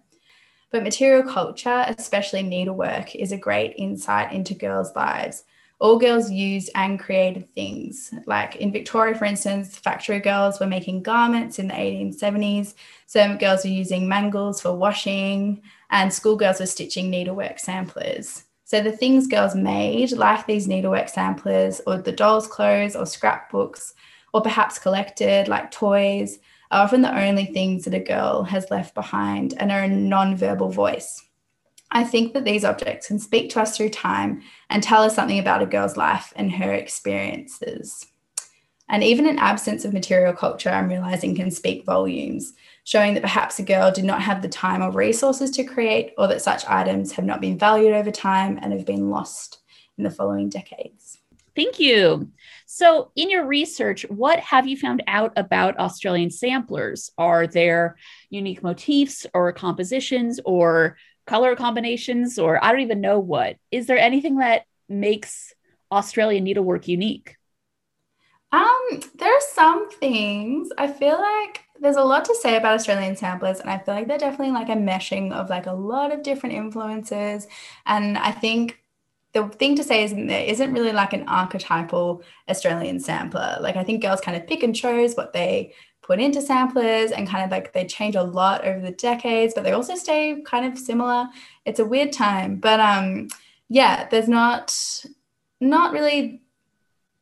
But 0.71 0.83
material 0.83 1.23
culture, 1.23 1.85
especially 1.97 2.43
needlework, 2.43 3.15
is 3.15 3.33
a 3.33 3.39
great 3.39 3.75
insight 3.77 4.33
into 4.33 4.55
girls' 4.55 4.95
lives. 4.95 5.45
All 5.81 5.99
girls 5.99 6.31
used 6.31 6.71
and 6.75 6.99
created 6.99 7.49
things. 7.55 8.13
Like 8.27 8.57
in 8.57 8.73
Victoria, 8.73 9.15
for 9.15 9.25
instance, 9.25 9.79
factory 9.79 10.19
girls 10.19 10.61
were 10.61 10.67
making 10.67 11.05
garments 11.05 11.59
in 11.59 11.69
the 11.69 11.75
1870s. 11.75 12.75
Some 13.07 13.39
girls 13.39 13.65
were 13.65 13.71
using 13.71 14.09
mangles 14.09 14.61
for 14.61 14.77
washing, 14.77 15.63
and 15.91 16.13
schoolgirls 16.13 16.61
were 16.61 16.67
stitching 16.67 17.09
needlework 17.09 17.59
samplers. 17.61 18.45
So 18.65 18.83
the 18.83 18.93
things 18.93 19.27
girls 19.27 19.55
made, 19.55 20.13
like 20.13 20.47
these 20.47 20.69
needlework 20.69 21.09
samplers, 21.09 21.81
or 21.87 21.97
the 21.97 22.13
dolls' 22.13 22.47
clothes, 22.47 22.95
or 22.95 23.07
scrapbooks, 23.07 23.95
or 24.35 24.43
perhaps 24.43 24.79
collected, 24.79 25.49
like 25.49 25.71
toys, 25.71 26.41
are 26.71 26.85
often 26.85 27.03
the 27.03 27.19
only 27.19 27.47
things 27.47 27.85
that 27.85 27.95
a 27.95 28.01
girl 28.01 28.45
has 28.45 28.71
left 28.71 28.95
behind 28.95 29.55
and 29.59 29.73
are 29.73 29.83
a 29.83 29.89
non-verbal 29.89 30.71
voice. 30.71 31.23
I 31.91 32.05
think 32.05 32.35
that 32.35 32.45
these 32.45 32.65
objects 32.65 33.09
can 33.09 33.19
speak 33.19 33.51
to 33.51 33.61
us 33.61 33.77
through 33.77 33.91
time 33.91 34.43
and 34.69 34.83
tell 34.83 35.03
us 35.03 35.15
something 35.15 35.39
about 35.39 35.63
a 35.63 35.67
girl's 35.67 35.97
life 35.97 36.33
and 36.37 36.53
her 36.53 36.73
experiences. 36.73 38.07
And 38.91 39.03
even 39.03 39.27
an 39.27 39.39
absence 39.39 39.85
of 39.85 39.93
material 39.93 40.33
culture, 40.33 40.71
I'm 40.71 40.89
realizing, 40.89 41.35
can 41.35 41.51
speak 41.51 41.85
volumes, 41.85 42.55
showing 42.85 43.15
that 43.15 43.23
perhaps 43.23 43.59
a 43.59 43.63
girl 43.63 43.91
did 43.91 44.05
not 44.05 44.23
have 44.23 44.41
the 44.41 44.49
time 44.49 44.83
or 44.83 44.91
resources 44.91 45.51
to 45.53 45.65
create, 45.65 46.13
or 46.17 46.27
that 46.29 46.41
such 46.41 46.67
items 46.67 47.13
have 47.13 47.25
not 47.25 47.41
been 47.41 47.59
valued 47.59 47.93
over 47.93 48.11
time 48.11 48.59
and 48.63 48.73
have 48.73 48.87
been 48.87 49.11
lost 49.11 49.59
in 49.99 50.05
the 50.05 50.11
following 50.11 50.49
decades 50.49 51.19
Thank 51.59 51.81
you. 51.81 52.31
So, 52.71 53.13
in 53.17 53.31
your 53.31 53.47
research, 53.47 54.05
what 54.11 54.41
have 54.41 54.67
you 54.67 54.77
found 54.77 55.03
out 55.07 55.33
about 55.37 55.79
Australian 55.79 56.31
samplers? 56.31 57.11
Are 57.17 57.47
there 57.47 57.97
unique 58.29 58.63
motifs 58.63 59.27
or 59.33 59.55
compositions 59.55 60.39
or 60.45 60.99
color 61.27 61.57
combinations, 61.57 62.39
or 62.39 62.63
I 62.63 62.71
don't 62.71 62.83
even 62.83 63.01
know 63.01 63.21
what? 63.21 63.57
Is 63.71 63.87
there 63.87 63.97
anything 63.97 64.37
that 64.37 64.65
makes 64.87 65.55
Australian 65.91 66.45
needlework 66.45 66.89
unique? 66.89 67.37
Um, 68.53 69.01
there 69.15 69.33
are 69.33 69.41
some 69.55 69.89
things. 69.89 70.69
I 70.77 70.89
feel 70.89 71.19
like 71.19 71.65
there's 71.81 71.97
a 71.97 72.05
lot 72.05 72.27
to 72.27 72.35
say 72.35 72.59
about 72.59 72.75
Australian 72.75 73.17
samplers, 73.17 73.61
and 73.61 73.71
I 73.71 73.79
feel 73.79 73.95
like 73.95 74.09
they're 74.09 74.19
definitely 74.19 74.53
like 74.53 74.69
a 74.69 74.73
meshing 74.73 75.33
of 75.33 75.49
like 75.49 75.65
a 75.65 75.73
lot 75.73 76.13
of 76.13 76.23
different 76.23 76.55
influences. 76.55 77.47
And 77.87 78.19
I 78.19 78.33
think 78.33 78.79
the 79.43 79.49
thing 79.49 79.77
to 79.77 79.85
say 79.85 80.05
is 80.05 80.15
there 80.15 80.45
isn't 80.45 80.73
really 80.73 80.93
like 80.93 81.13
an 81.13 81.29
archetypal 81.29 82.23
Australian 82.49 83.01
sampler. 83.01 83.57
Like 83.61 83.77
I 83.77 83.85
think 83.85 84.03
girls 84.03 84.21
kind 84.21 84.37
of 84.37 84.47
pick 84.47 84.63
and 84.63 84.75
chose 84.75 85.15
what 85.15 85.33
they 85.33 85.75
put 86.03 86.21
into 86.21 86.41
samplers 86.41 87.11
and 87.11 87.29
kind 87.29 87.45
of 87.45 87.51
like 87.51 87.73
they 87.73 87.85
change 87.85 88.17
a 88.17 88.23
lot 88.23 88.65
over 88.65 88.81
the 88.81 88.93
decades, 88.93 89.53
but 89.55 89.63
they 89.63 89.73
also 89.73 89.95
stay 89.95 90.43
kind 90.47 90.65
of 90.65 90.79
similar. 90.79 91.29
It's 91.65 91.81
a 91.81 91.85
weird 91.85 92.13
time. 92.13 92.57
But 92.57 92.81
um 92.81 93.29
yeah, 93.69 94.09
there's 94.09 94.29
not 94.29 94.75
not 95.61 95.93
really 95.93 96.43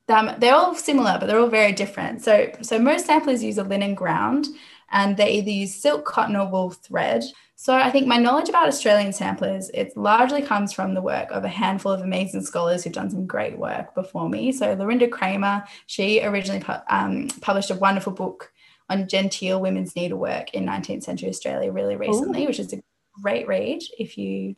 them 0.06 0.36
they're 0.38 0.54
all 0.54 0.74
similar, 0.74 1.16
but 1.18 1.26
they're 1.26 1.40
all 1.40 1.48
very 1.48 1.72
different. 1.72 2.22
So 2.22 2.50
so 2.62 2.78
most 2.78 3.06
samplers 3.06 3.42
use 3.42 3.58
a 3.58 3.64
linen 3.64 3.94
ground 3.94 4.46
and 4.90 5.16
they 5.16 5.32
either 5.32 5.50
use 5.50 5.74
silk, 5.74 6.04
cotton, 6.04 6.36
or 6.36 6.48
wool 6.48 6.70
thread. 6.70 7.24
So 7.66 7.74
I 7.74 7.90
think 7.90 8.06
my 8.06 8.16
knowledge 8.16 8.48
about 8.48 8.68
Australian 8.68 9.12
samplers 9.12 9.70
it 9.74 9.96
largely 9.96 10.40
comes 10.40 10.72
from 10.72 10.94
the 10.94 11.02
work 11.02 11.32
of 11.32 11.42
a 11.42 11.48
handful 11.48 11.90
of 11.90 12.00
amazing 12.00 12.42
scholars 12.42 12.84
who've 12.84 12.92
done 12.92 13.10
some 13.10 13.26
great 13.26 13.58
work 13.58 13.92
before 13.92 14.28
me. 14.28 14.52
So 14.52 14.74
Lorinda 14.74 15.08
Cramer, 15.08 15.64
she 15.86 16.22
originally 16.22 16.62
pu- 16.62 16.74
um, 16.88 17.26
published 17.40 17.72
a 17.72 17.74
wonderful 17.74 18.12
book 18.12 18.52
on 18.88 19.08
genteel 19.08 19.60
women's 19.60 19.96
needlework 19.96 20.54
in 20.54 20.64
19th 20.64 21.02
century 21.02 21.28
Australia 21.28 21.72
really 21.72 21.96
recently, 21.96 22.44
Ooh. 22.44 22.46
which 22.46 22.60
is 22.60 22.72
a 22.72 22.80
great 23.20 23.48
read 23.48 23.82
if 23.98 24.16
you 24.16 24.54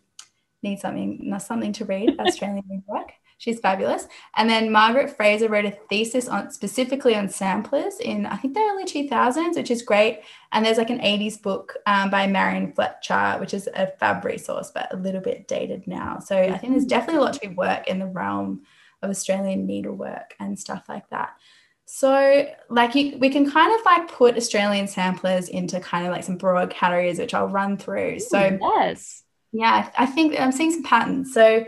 need 0.63 0.79
something 0.79 1.35
something 1.39 1.73
to 1.73 1.87
read 1.87 2.11
about 2.11 2.27
Australian 2.29 2.63
needlework. 2.69 3.13
She's 3.39 3.61
fabulous. 3.61 4.09
And 4.37 4.51
then 4.51 4.73
Margaret 4.73 5.17
Fraser 5.17 5.49
wrote 5.49 5.65
a 5.65 5.79
thesis 5.89 6.27
on 6.29 6.51
specifically 6.51 7.15
on 7.15 7.29
samplers 7.29 8.01
in 8.01 8.27
I 8.27 8.37
think 8.37 8.55
the 8.55 8.61
early 8.61 8.85
2000s, 8.85 9.55
which 9.55 9.71
is 9.71 9.83
great. 9.83 10.23
And 10.51 10.67
there's 10.67 10.77
like 10.77 10.91
an 10.91 10.99
80s 10.99 11.41
book 11.41 11.77
um, 11.87 12.11
by 12.11 12.27
Marion 12.27 12.73
Fletcher, 12.73 13.37
which 13.39 13.55
is 13.55 13.69
a 13.75 13.87
fab 13.99 14.25
resource, 14.25 14.73
but 14.75 14.93
a 14.93 14.97
little 14.97 15.21
bit 15.21 15.47
dated 15.47 15.87
now. 15.87 16.19
So 16.19 16.37
I 16.37 16.59
think 16.59 16.73
there's 16.73 16.85
definitely 16.85 17.21
a 17.21 17.25
lot 17.25 17.35
to 17.35 17.49
be 17.49 17.55
work 17.55 17.87
in 17.87 18.01
the 18.01 18.07
realm 18.07 18.63
of 19.03 19.11
Australian 19.11 19.67
needlework 19.67 20.35
and 20.41 20.59
stuff 20.59 20.89
like 20.89 21.09
that. 21.11 21.37
So, 21.91 22.47
like, 22.69 22.95
you, 22.95 23.17
we 23.19 23.31
can 23.31 23.51
kind 23.51 23.73
of 23.73 23.85
like 23.87 24.13
put 24.13 24.37
Australian 24.37 24.89
samplers 24.89 25.49
into 25.49 25.81
kind 25.81 26.07
of 26.07 26.13
like 26.13 26.23
some 26.23 26.37
broad 26.37 26.69
categories, 26.69 27.19
which 27.19 27.33
I'll 27.33 27.49
run 27.49 27.79
through. 27.79 28.21
So, 28.21 28.59
yes, 28.61 29.23
yeah, 29.53 29.91
I 29.97 30.05
think 30.05 30.39
I'm 30.39 30.53
seeing 30.53 30.71
some 30.71 30.83
patterns. 30.83 31.33
So, 31.33 31.65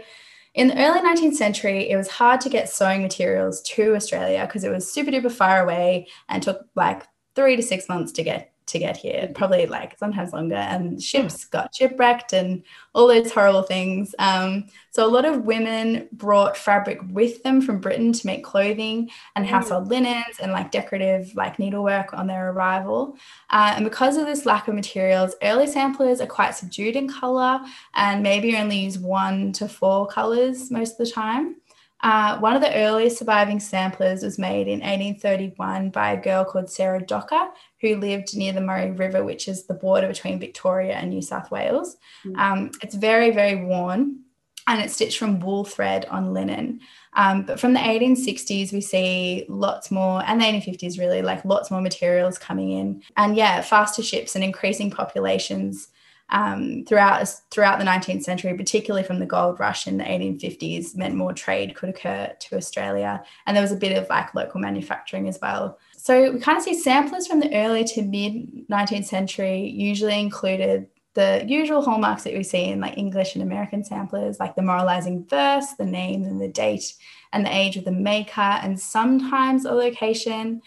in 0.54 0.68
the 0.68 0.78
early 0.78 1.00
19th 1.00 1.34
century, 1.34 1.88
it 1.90 1.96
was 1.96 2.08
hard 2.08 2.40
to 2.40 2.48
get 2.48 2.68
sewing 2.68 3.02
materials 3.02 3.60
to 3.62 3.94
Australia 3.94 4.44
because 4.46 4.64
it 4.64 4.70
was 4.70 4.92
super 4.92 5.10
duper 5.10 5.30
far 5.30 5.62
away 5.62 6.08
and 6.28 6.42
took 6.42 6.66
like 6.74 7.06
three 7.36 7.56
to 7.56 7.62
six 7.62 7.88
months 7.88 8.12
to 8.12 8.24
get 8.24 8.49
to 8.70 8.78
get 8.78 8.96
here, 8.96 9.30
probably 9.34 9.66
like 9.66 9.98
sometimes 9.98 10.32
longer. 10.32 10.56
And 10.56 11.02
ships 11.02 11.44
got 11.44 11.74
shipwrecked 11.74 12.32
and 12.32 12.62
all 12.94 13.08
those 13.08 13.32
horrible 13.32 13.62
things. 13.62 14.14
Um, 14.18 14.66
so 14.90 15.06
a 15.06 15.08
lot 15.08 15.24
of 15.24 15.44
women 15.44 16.08
brought 16.12 16.56
fabric 16.56 16.98
with 17.10 17.42
them 17.42 17.60
from 17.60 17.78
Britain 17.80 18.12
to 18.12 18.26
make 18.26 18.42
clothing 18.42 19.10
and 19.36 19.46
mm. 19.46 19.48
household 19.48 19.88
linens 19.88 20.40
and 20.40 20.52
like 20.52 20.70
decorative 20.70 21.34
like 21.34 21.58
needlework 21.58 22.12
on 22.12 22.26
their 22.26 22.50
arrival. 22.50 23.16
Uh, 23.50 23.74
and 23.76 23.84
because 23.84 24.16
of 24.16 24.26
this 24.26 24.46
lack 24.46 24.66
of 24.66 24.74
materials, 24.74 25.34
early 25.42 25.66
samplers 25.66 26.20
are 26.20 26.26
quite 26.26 26.54
subdued 26.54 26.96
in 26.96 27.08
color 27.08 27.60
and 27.94 28.22
maybe 28.22 28.56
only 28.56 28.78
use 28.78 28.98
one 28.98 29.52
to 29.52 29.68
four 29.68 30.06
colors 30.06 30.70
most 30.70 30.92
of 30.92 31.06
the 31.06 31.12
time. 31.12 31.56
Uh, 32.02 32.38
one 32.38 32.56
of 32.56 32.62
the 32.62 32.74
earliest 32.74 33.18
surviving 33.18 33.60
samplers 33.60 34.22
was 34.22 34.38
made 34.38 34.66
in 34.68 34.80
1831 34.80 35.90
by 35.90 36.12
a 36.12 36.20
girl 36.20 36.44
called 36.44 36.70
Sarah 36.70 37.04
Docker, 37.04 37.48
who 37.80 37.96
lived 37.96 38.36
near 38.36 38.52
the 38.52 38.60
Murray 38.60 38.90
River, 38.90 39.24
which 39.24 39.48
is 39.48 39.66
the 39.66 39.74
border 39.74 40.08
between 40.08 40.40
Victoria 40.40 40.94
and 40.94 41.10
New 41.10 41.22
South 41.22 41.50
Wales. 41.50 41.96
Mm. 42.24 42.38
Um, 42.38 42.70
it's 42.82 42.94
very, 42.94 43.30
very 43.30 43.64
worn 43.64 44.20
and 44.66 44.80
it's 44.80 44.94
stitched 44.94 45.18
from 45.18 45.40
wool 45.40 45.64
thread 45.64 46.06
on 46.06 46.32
linen. 46.32 46.80
Um, 47.14 47.42
but 47.42 47.58
from 47.58 47.72
the 47.72 47.80
1860s, 47.80 48.72
we 48.72 48.80
see 48.80 49.44
lots 49.48 49.90
more, 49.90 50.22
and 50.24 50.40
the 50.40 50.44
1850s 50.44 50.98
really, 50.98 51.22
like 51.22 51.44
lots 51.44 51.70
more 51.70 51.80
materials 51.80 52.38
coming 52.38 52.70
in. 52.70 53.02
And 53.16 53.34
yeah, 53.34 53.62
faster 53.62 54.02
ships 54.02 54.36
and 54.36 54.44
increasing 54.44 54.90
populations 54.90 55.88
um, 56.30 56.84
throughout 56.86 57.28
throughout 57.50 57.78
the 57.78 57.84
19th 57.84 58.22
century, 58.22 58.54
particularly 58.56 59.06
from 59.06 59.18
the 59.18 59.26
gold 59.26 59.58
rush 59.58 59.86
in 59.86 59.98
the 59.98 60.04
1850s, 60.04 60.96
meant 60.96 61.14
more 61.14 61.32
trade 61.32 61.74
could 61.74 61.88
occur 61.88 62.32
to 62.38 62.56
Australia, 62.56 63.22
and 63.46 63.56
there 63.56 63.62
was 63.62 63.72
a 63.72 63.76
bit 63.76 63.96
of 63.96 64.08
like 64.08 64.34
local 64.34 64.60
manufacturing 64.60 65.28
as 65.28 65.38
well. 65.42 65.78
So 65.96 66.32
we 66.32 66.40
kind 66.40 66.56
of 66.56 66.64
see 66.64 66.74
samplers 66.74 67.26
from 67.26 67.40
the 67.40 67.54
early 67.54 67.84
to 67.84 68.02
mid 68.02 68.68
19th 68.68 69.06
century 69.06 69.68
usually 69.68 70.18
included 70.18 70.86
the 71.14 71.44
usual 71.46 71.82
hallmarks 71.82 72.22
that 72.22 72.34
we 72.34 72.44
see 72.44 72.66
in 72.66 72.80
like 72.80 72.96
English 72.96 73.34
and 73.34 73.42
American 73.42 73.84
samplers, 73.84 74.38
like 74.38 74.54
the 74.54 74.62
moralizing 74.62 75.24
verse, 75.26 75.66
the 75.78 75.84
name 75.84 76.24
and 76.24 76.40
the 76.40 76.48
date, 76.48 76.94
and 77.32 77.44
the 77.44 77.54
age 77.54 77.76
of 77.76 77.84
the 77.84 77.90
maker, 77.90 78.40
and 78.40 78.78
sometimes 78.78 79.64
a 79.64 79.72
location, 79.72 80.62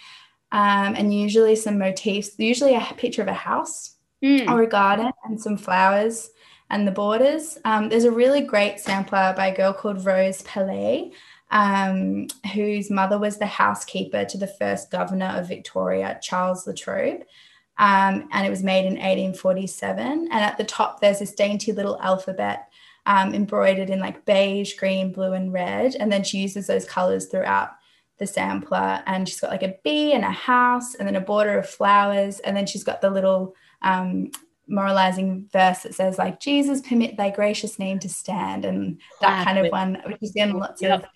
um, 0.52 0.96
and 0.96 1.14
usually 1.14 1.56
some 1.56 1.80
motifs. 1.80 2.38
Usually 2.38 2.76
a 2.76 2.82
picture 2.98 3.22
of 3.22 3.30
a 3.30 3.34
house 3.34 3.94
mm. 4.24 4.50
or 4.50 4.64
a 4.64 4.68
garden 4.68 5.12
and 5.26 5.40
some 5.40 5.58
flowers 5.58 6.32
and 6.70 6.88
the 6.88 6.92
borders. 6.92 7.58
Um, 7.66 7.90
there's 7.90 8.06
a 8.06 8.12
really 8.12 8.42
great 8.42 8.80
sampler 8.80 9.34
by 9.36 9.48
a 9.48 9.56
girl 9.56 9.74
called 9.74 10.06
Rose 10.06 10.42
Pelley, 10.44 11.14
um, 11.52 12.28
whose 12.54 12.90
mother 12.90 13.20
was 13.20 13.38
the 13.38 13.46
housekeeper 13.46 14.26
to 14.26 14.38
the 14.38 14.48
first 14.48 14.90
governor 14.90 15.34
of 15.36 15.48
Victoria, 15.48 16.20
Charles 16.22 16.66
Latrobe. 16.66 17.24
Um, 17.78 18.30
and 18.32 18.46
it 18.46 18.50
was 18.50 18.64
made 18.64 18.86
in 18.86 18.94
1847. 18.94 20.30
And 20.32 20.32
at 20.32 20.58
the 20.58 20.64
top, 20.64 21.00
there's 21.00 21.20
this 21.20 21.34
dainty 21.34 21.72
little 21.72 22.00
alphabet 22.02 22.70
um, 23.06 23.34
embroidered 23.34 23.90
in 23.90 24.00
like 24.00 24.26
beige, 24.26 24.76
green, 24.76 25.12
blue, 25.12 25.34
and 25.34 25.52
red. 25.52 25.96
And 25.96 26.12
then 26.12 26.24
she 26.24 26.40
uses 26.40 26.68
those 26.68 26.86
colors 26.86 27.28
throughout 27.28 27.72
the 28.20 28.28
sampler. 28.28 29.04
And 29.06 29.28
she's 29.28 29.40
got 29.40 29.52
like 29.52 29.64
a 29.64 29.76
bee 29.84 30.14
and 30.14 30.24
a 30.24 30.32
house, 30.32 30.96
and 30.96 31.08
then 31.08 31.16
a 31.16 31.22
border 31.22 31.58
of 31.58 31.70
flowers. 31.70 32.40
And 32.40 32.56
then 32.56 32.66
she's 32.66 32.84
got 32.84 33.02
the 33.02 33.10
little 33.10 33.56
um, 33.84 34.32
moralizing 34.68 35.48
verse 35.52 35.84
that 35.84 35.94
says 35.94 36.18
like 36.18 36.40
Jesus 36.40 36.82
permit 36.82 37.18
thy 37.18 37.30
gracious 37.30 37.78
name 37.80 38.00
to 38.00 38.10
stand 38.10 38.66
and 38.66 39.00
that 39.22 39.46
kind 39.46 39.58
of 39.58 39.72
one 39.72 40.02
which 40.06 40.18
is 40.22 40.34
in 40.36 40.54
lots 40.54 40.82
yep. 40.82 41.04
of 41.04 41.10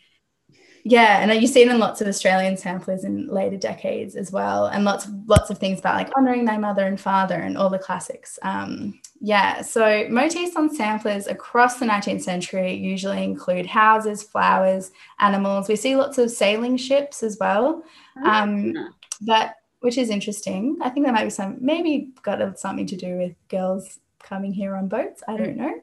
yeah 0.83 1.19
and 1.19 1.41
you 1.41 1.47
see 1.47 1.61
it 1.61 1.69
in 1.69 1.79
lots 1.79 2.01
of 2.01 2.07
Australian 2.07 2.57
samplers 2.57 3.05
in 3.05 3.27
later 3.27 3.57
decades 3.57 4.15
as 4.15 4.31
well 4.31 4.67
and 4.67 4.83
lots 4.83 5.07
lots 5.27 5.49
of 5.49 5.57
things 5.57 5.79
about 5.79 5.95
like 5.95 6.09
honoring 6.17 6.43
thy 6.43 6.57
mother 6.57 6.85
and 6.85 6.99
father 6.99 7.35
and 7.35 7.57
all 7.57 7.69
the 7.69 7.79
classics 7.79 8.37
um, 8.41 8.99
yeah 9.21 9.61
so 9.61 10.05
motifs 10.09 10.55
on 10.57 10.73
samplers 10.73 11.27
across 11.27 11.79
the 11.79 11.85
19th 11.85 12.21
century 12.21 12.73
usually 12.73 13.23
include 13.23 13.65
houses 13.65 14.23
flowers 14.23 14.91
animals 15.19 15.69
we 15.69 15.75
see 15.75 15.95
lots 15.95 16.17
of 16.17 16.29
sailing 16.29 16.75
ships 16.75 17.23
as 17.23 17.37
well 17.39 17.81
um, 18.25 18.73
ah. 18.77 18.89
but 19.21 19.55
which 19.79 19.97
is 19.97 20.09
interesting. 20.09 20.77
I 20.81 20.89
think 20.89 21.05
there 21.05 21.13
might 21.13 21.25
be 21.25 21.29
some, 21.29 21.57
maybe 21.59 22.11
got 22.23 22.59
something 22.59 22.87
to 22.87 22.95
do 22.95 23.17
with 23.17 23.35
girls 23.47 23.99
coming 24.23 24.53
here 24.53 24.75
on 24.75 24.87
boats. 24.87 25.23
I 25.27 25.37
don't 25.37 25.57
know. 25.57 25.73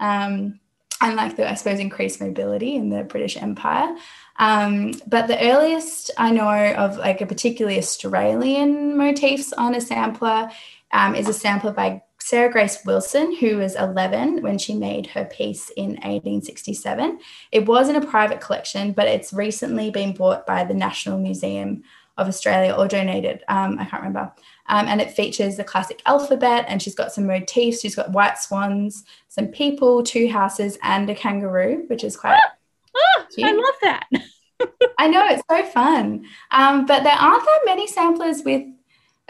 Um, 0.00 0.60
and 1.00 1.16
like 1.16 1.36
the, 1.36 1.48
I 1.50 1.54
suppose, 1.54 1.78
increased 1.78 2.20
mobility 2.20 2.74
in 2.74 2.88
the 2.88 3.04
British 3.04 3.36
Empire. 3.36 3.94
Um, 4.38 4.92
but 5.06 5.26
the 5.26 5.38
earliest 5.40 6.10
I 6.16 6.30
know 6.30 6.72
of, 6.74 6.96
like 6.96 7.20
a 7.20 7.26
particularly 7.26 7.78
Australian 7.78 8.96
motifs 8.96 9.52
on 9.52 9.74
a 9.74 9.80
sampler, 9.80 10.50
um, 10.92 11.14
is 11.14 11.28
a 11.28 11.34
sampler 11.34 11.72
by 11.72 12.02
Sarah 12.18 12.50
Grace 12.50 12.78
Wilson, 12.84 13.36
who 13.36 13.58
was 13.58 13.76
11 13.76 14.42
when 14.42 14.58
she 14.58 14.74
made 14.74 15.06
her 15.08 15.26
piece 15.26 15.70
in 15.70 15.90
1867. 15.90 17.20
It 17.52 17.66
was 17.66 17.88
in 17.88 17.96
a 17.96 18.06
private 18.06 18.40
collection, 18.40 18.92
but 18.92 19.06
it's 19.06 19.32
recently 19.32 19.90
been 19.90 20.14
bought 20.14 20.46
by 20.46 20.64
the 20.64 20.74
National 20.74 21.18
Museum 21.18 21.82
of 22.18 22.28
Australia 22.28 22.72
or 22.72 22.88
donated. 22.88 23.44
Um, 23.48 23.78
I 23.78 23.84
can't 23.84 24.02
remember. 24.02 24.32
Um, 24.68 24.86
and 24.86 25.00
it 25.00 25.12
features 25.12 25.56
the 25.56 25.64
classic 25.64 26.02
alphabet, 26.06 26.64
and 26.68 26.82
she's 26.82 26.94
got 26.94 27.12
some 27.12 27.26
motifs. 27.26 27.80
She's 27.80 27.94
got 27.94 28.12
white 28.12 28.38
swans, 28.38 29.04
some 29.28 29.48
people, 29.48 30.02
two 30.02 30.28
houses, 30.28 30.78
and 30.82 31.08
a 31.08 31.14
kangaroo, 31.14 31.84
which 31.88 32.04
is 32.04 32.16
quite. 32.16 32.38
Ah, 32.38 32.52
ah, 32.96 33.26
I 33.42 33.52
love 33.52 33.74
that. 33.82 34.06
I 34.98 35.08
know 35.08 35.26
it's 35.26 35.42
so 35.50 35.64
fun. 35.66 36.26
Um, 36.50 36.86
but 36.86 37.02
there 37.02 37.12
aren't 37.12 37.44
that 37.44 37.60
many 37.66 37.86
samplers 37.86 38.42
with 38.42 38.64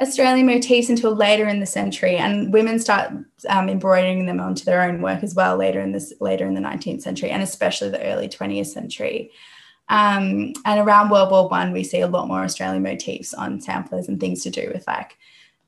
Australian 0.00 0.47
motifs 0.47 0.88
until 0.88 1.14
later 1.14 1.47
in 1.49 1.61
the 1.61 1.66
century, 1.66 2.16
and 2.16 2.52
women 2.52 2.78
start 2.78 3.12
um, 3.49 3.69
embroidering 3.69 4.26
them 4.26 4.40
onto 4.40 4.64
their 4.64 4.83
own 4.83 5.02
work 5.02 5.23
as 5.23 5.35
well 5.35 5.57
later 5.57 5.81
in 5.81 5.93
this 5.93 6.12
later 6.21 6.47
in 6.47 6.55
the 6.55 6.61
19th 6.61 7.02
century, 7.02 7.31
and 7.31 7.43
especially 7.43 7.90
the 7.90 8.05
early 8.05 8.28
20th 8.28 8.66
century. 8.66 9.31
Um, 9.88 10.52
and 10.64 10.81
around 10.81 11.11
World 11.11 11.31
War 11.31 11.49
One, 11.49 11.73
we 11.73 11.85
see 11.85 12.00
a 12.00 12.09
lot 12.09 12.28
more 12.28 12.43
Australian 12.43 12.83
motifs 12.83 13.33
on 13.35 13.61
samplers 13.61 14.09
and 14.09 14.19
things 14.19 14.43
to 14.43 14.50
do 14.50 14.71
with 14.73 14.87
like 14.87 15.16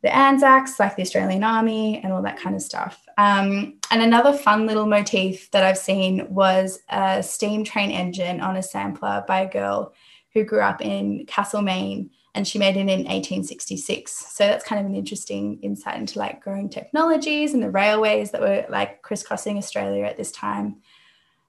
the 0.03 0.15
Anzacs, 0.15 0.79
like 0.79 0.97
the 0.97 1.03
Australian 1.03 1.43
Army, 1.45 2.01
and 2.03 2.13
all 2.13 2.23
that 2.23 2.39
kind 2.39 2.55
of 2.55 2.63
stuff. 2.63 3.05
Um, 3.17 3.79
and 3.91 4.03
another 4.03 4.33
fun 4.33 4.67
little 4.67 4.87
motif 4.87 5.51
that 5.51 5.65
I've 5.65 5.79
seen 5.79 6.33
was 6.33 6.81
a 6.89 7.23
steam 7.23 7.65
train 7.65 7.91
engine 7.91 8.41
on 8.41 8.57
a 8.57 8.63
sampler 8.63 9.25
by 9.27 9.41
a 9.41 9.51
girl 9.51 9.93
who 10.35 10.45
grew 10.45 10.61
up 10.61 10.81
in 10.81 11.27
Castlemaine 11.27 12.11
and 12.35 12.47
she 12.47 12.59
made 12.59 12.77
it 12.77 12.81
in 12.81 12.87
1866. 12.87 14.13
So 14.13 14.47
that's 14.47 14.65
kind 14.65 14.81
of 14.81 14.87
an 14.87 14.95
interesting 14.95 15.59
insight 15.63 15.97
into 15.97 16.21
like 16.21 16.41
growing 16.41 16.69
technologies 16.69 17.55
and 17.55 17.63
the 17.63 17.71
railways 17.71 18.31
that 18.31 18.41
were 18.41 18.65
like 18.69 19.03
crisscrossing 19.03 19.59
Australia 19.59 20.05
at 20.05 20.17
this 20.17 20.31
time. 20.31 20.77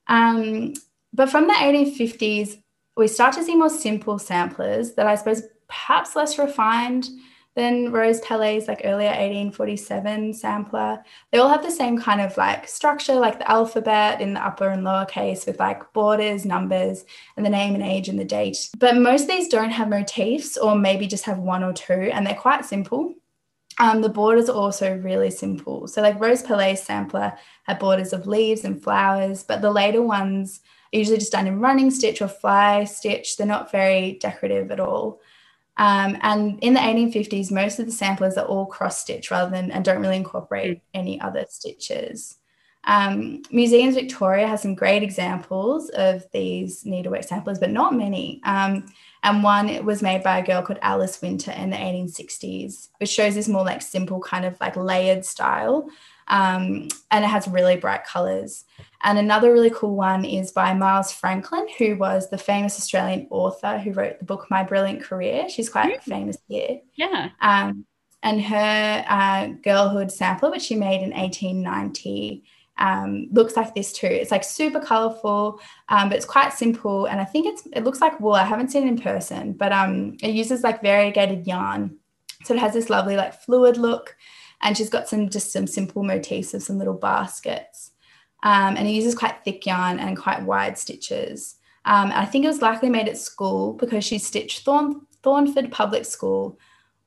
Um, 0.07 0.73
but 1.13 1.29
from 1.29 1.47
the 1.47 1.53
1850s, 1.53 2.61
we 2.97 3.07
start 3.07 3.33
to 3.35 3.43
see 3.43 3.55
more 3.55 3.69
simple 3.69 4.19
samplers 4.19 4.93
that 4.93 5.07
I 5.07 5.15
suppose 5.15 5.43
perhaps 5.67 6.15
less 6.15 6.37
refined 6.37 7.09
than 7.55 7.91
Rose 7.91 8.21
Pellet's 8.21 8.67
like 8.67 8.81
earlier 8.83 9.09
1847 9.09 10.33
sampler. 10.33 11.03
They 11.31 11.39
all 11.39 11.49
have 11.49 11.63
the 11.63 11.71
same 11.71 11.99
kind 11.99 12.21
of 12.21 12.37
like 12.37 12.67
structure, 12.67 13.15
like 13.15 13.39
the 13.39 13.51
alphabet 13.51 14.21
in 14.21 14.33
the 14.33 14.45
upper 14.45 14.69
and 14.69 14.83
lower 14.83 15.05
case 15.05 15.45
with 15.45 15.59
like 15.59 15.91
borders, 15.93 16.45
numbers, 16.45 17.05
and 17.35 17.45
the 17.45 17.49
name 17.49 17.73
and 17.73 17.83
age 17.83 18.07
and 18.07 18.19
the 18.19 18.25
date. 18.25 18.69
But 18.77 18.97
most 18.97 19.23
of 19.23 19.27
these 19.29 19.49
don't 19.49 19.71
have 19.71 19.89
motifs 19.89 20.57
or 20.57 20.75
maybe 20.75 21.07
just 21.07 21.25
have 21.25 21.39
one 21.39 21.63
or 21.63 21.73
two, 21.73 22.09
and 22.13 22.25
they're 22.25 22.35
quite 22.35 22.65
simple. 22.65 23.13
Um, 23.79 24.01
the 24.01 24.09
borders 24.09 24.49
are 24.49 24.55
also 24.55 24.97
really 24.97 25.31
simple. 25.31 25.87
So 25.87 26.01
like 26.01 26.19
Rose 26.19 26.41
Pellet's 26.41 26.83
sampler 26.83 27.33
had 27.63 27.79
borders 27.79 28.13
of 28.13 28.27
leaves 28.27 28.63
and 28.63 28.81
flowers, 28.81 29.43
but 29.43 29.61
the 29.61 29.71
later 29.71 30.01
ones 30.01 30.59
usually 30.91 31.17
just 31.17 31.31
done 31.31 31.47
in 31.47 31.59
running 31.59 31.91
stitch 31.91 32.21
or 32.21 32.27
fly 32.27 32.83
stitch. 32.83 33.37
They're 33.37 33.47
not 33.47 33.71
very 33.71 34.17
decorative 34.21 34.71
at 34.71 34.79
all. 34.79 35.21
Um, 35.77 36.17
and 36.21 36.59
in 36.61 36.73
the 36.73 36.81
1850s, 36.81 37.51
most 37.51 37.79
of 37.79 37.85
the 37.85 37.91
samplers 37.91 38.37
are 38.37 38.45
all 38.45 38.65
cross 38.65 38.99
stitch 38.99 39.31
rather 39.31 39.49
than 39.49 39.71
and 39.71 39.85
don't 39.85 40.01
really 40.01 40.17
incorporate 40.17 40.81
any 40.93 41.21
other 41.21 41.45
stitches. 41.47 42.37
Um, 42.83 43.43
Museums 43.51 43.95
Victoria 43.95 44.47
has 44.47 44.61
some 44.61 44.75
great 44.75 45.03
examples 45.03 45.89
of 45.89 46.25
these 46.31 46.85
needlework 46.85 47.23
samplers, 47.23 47.59
but 47.59 47.71
not 47.71 47.93
many. 47.93 48.41
Um, 48.43 48.85
and 49.23 49.43
one 49.43 49.67
it 49.69 49.83
was 49.83 50.01
made 50.01 50.23
by 50.23 50.39
a 50.39 50.45
girl 50.45 50.61
called 50.61 50.79
Alice 50.81 51.21
Winter 51.21 51.51
in 51.51 51.69
the 51.69 51.77
1860s, 51.77 52.89
which 52.99 53.09
shows 53.09 53.35
this 53.35 53.47
more 53.47 53.63
like 53.63 53.81
simple 53.81 54.19
kind 54.19 54.45
of 54.45 54.59
like 54.61 54.75
layered 54.75 55.25
style. 55.25 55.89
Um, 56.27 56.89
and 57.09 57.25
it 57.25 57.27
has 57.27 57.47
really 57.47 57.75
bright 57.75 58.05
colors. 58.05 58.65
And 59.01 59.17
another 59.17 59.51
really 59.51 59.71
cool 59.71 59.95
one 59.95 60.25
is 60.25 60.51
by 60.51 60.73
Miles 60.73 61.11
Franklin, 61.11 61.67
who 61.77 61.95
was 61.95 62.29
the 62.29 62.37
famous 62.37 62.77
Australian 62.77 63.27
author 63.29 63.77
who 63.77 63.93
wrote 63.93 64.19
the 64.19 64.25
book 64.25 64.45
My 64.49 64.63
Brilliant 64.63 65.01
Career. 65.01 65.49
She's 65.49 65.69
quite 65.69 65.99
mm-hmm. 65.99 66.11
famous 66.11 66.37
here. 66.47 66.81
Yeah. 66.95 67.29
Um, 67.41 67.85
and 68.21 68.41
her 68.41 69.05
uh, 69.07 69.47
girlhood 69.63 70.11
sampler, 70.11 70.51
which 70.51 70.63
she 70.63 70.75
made 70.75 71.01
in 71.01 71.11
1890, 71.11 72.43
um, 72.79 73.27
looks 73.31 73.55
like 73.55 73.75
this 73.75 73.93
too. 73.93 74.07
It's 74.07 74.31
like 74.31 74.43
super 74.43 74.79
colorful, 74.79 75.59
um, 75.89 76.09
but 76.09 76.15
it's 76.15 76.25
quite 76.25 76.53
simple. 76.53 77.05
And 77.05 77.19
I 77.19 77.25
think 77.25 77.45
it's 77.45 77.67
it 77.73 77.83
looks 77.83 78.01
like 78.01 78.19
wool. 78.19 78.33
I 78.33 78.45
haven't 78.45 78.69
seen 78.71 78.87
it 78.87 78.91
in 78.91 78.99
person, 78.99 79.53
but 79.53 79.71
um, 79.71 80.17
it 80.23 80.31
uses 80.31 80.63
like 80.63 80.81
variegated 80.81 81.45
yarn. 81.45 81.97
So 82.45 82.53
it 82.53 82.59
has 82.59 82.73
this 82.73 82.89
lovely 82.89 83.17
like 83.17 83.33
fluid 83.33 83.77
look. 83.77 84.15
And 84.61 84.75
she's 84.75 84.89
got 84.89 85.07
some 85.07 85.29
just 85.29 85.51
some 85.51 85.67
simple 85.67 86.03
motifs 86.03 86.53
of 86.53 86.63
some 86.63 86.79
little 86.79 86.93
baskets. 86.93 87.91
Um, 88.43 88.77
and 88.77 88.87
it 88.87 88.91
uses 88.91 89.15
quite 89.15 89.43
thick 89.43 89.65
yarn 89.65 89.99
and 89.99 90.17
quite 90.17 90.43
wide 90.43 90.77
stitches. 90.77 91.55
Um, 91.85 92.11
I 92.13 92.25
think 92.25 92.45
it 92.45 92.49
was 92.49 92.61
likely 92.61 92.89
made 92.89 93.09
at 93.09 93.17
school 93.17 93.73
because 93.73 94.05
she 94.05 94.17
stitched 94.19 94.63
Thorn, 94.63 95.01
Thornford 95.23 95.71
Public 95.71 96.05
School 96.05 96.57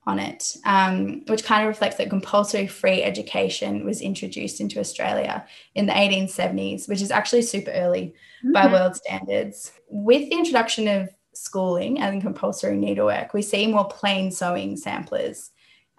on 0.05 0.19
it, 0.19 0.57
um, 0.65 1.25
which 1.27 1.45
kind 1.45 1.63
of 1.63 1.69
reflects 1.69 1.97
that 1.97 2.11
compulsory 2.11 2.67
free 2.67 3.03
education 3.03 3.85
was 3.85 4.01
introduced 4.01 4.61
into 4.61 4.81
Australia 4.81 5.47
in 5.75 5.87
the 5.87 5.93
1870s, 5.93 6.89
which 6.89 7.01
is 7.01 7.13
actually 7.13 7.43
super 7.43 7.71
early 7.71 8.15
mm-hmm. 8.45 8.53
by 8.53 8.67
world 8.67 8.97
standards. 8.97 9.73
With 9.89 10.29
the 10.29 10.37
introduction 10.37 10.89
of 10.89 11.09
schooling 11.35 12.01
and 12.01 12.21
compulsory 12.21 12.77
needlework, 12.77 13.33
we 13.33 13.43
see 13.43 13.67
more 13.69 13.87
plain 13.89 14.33
sewing 14.33 14.77
samplers 14.77 15.51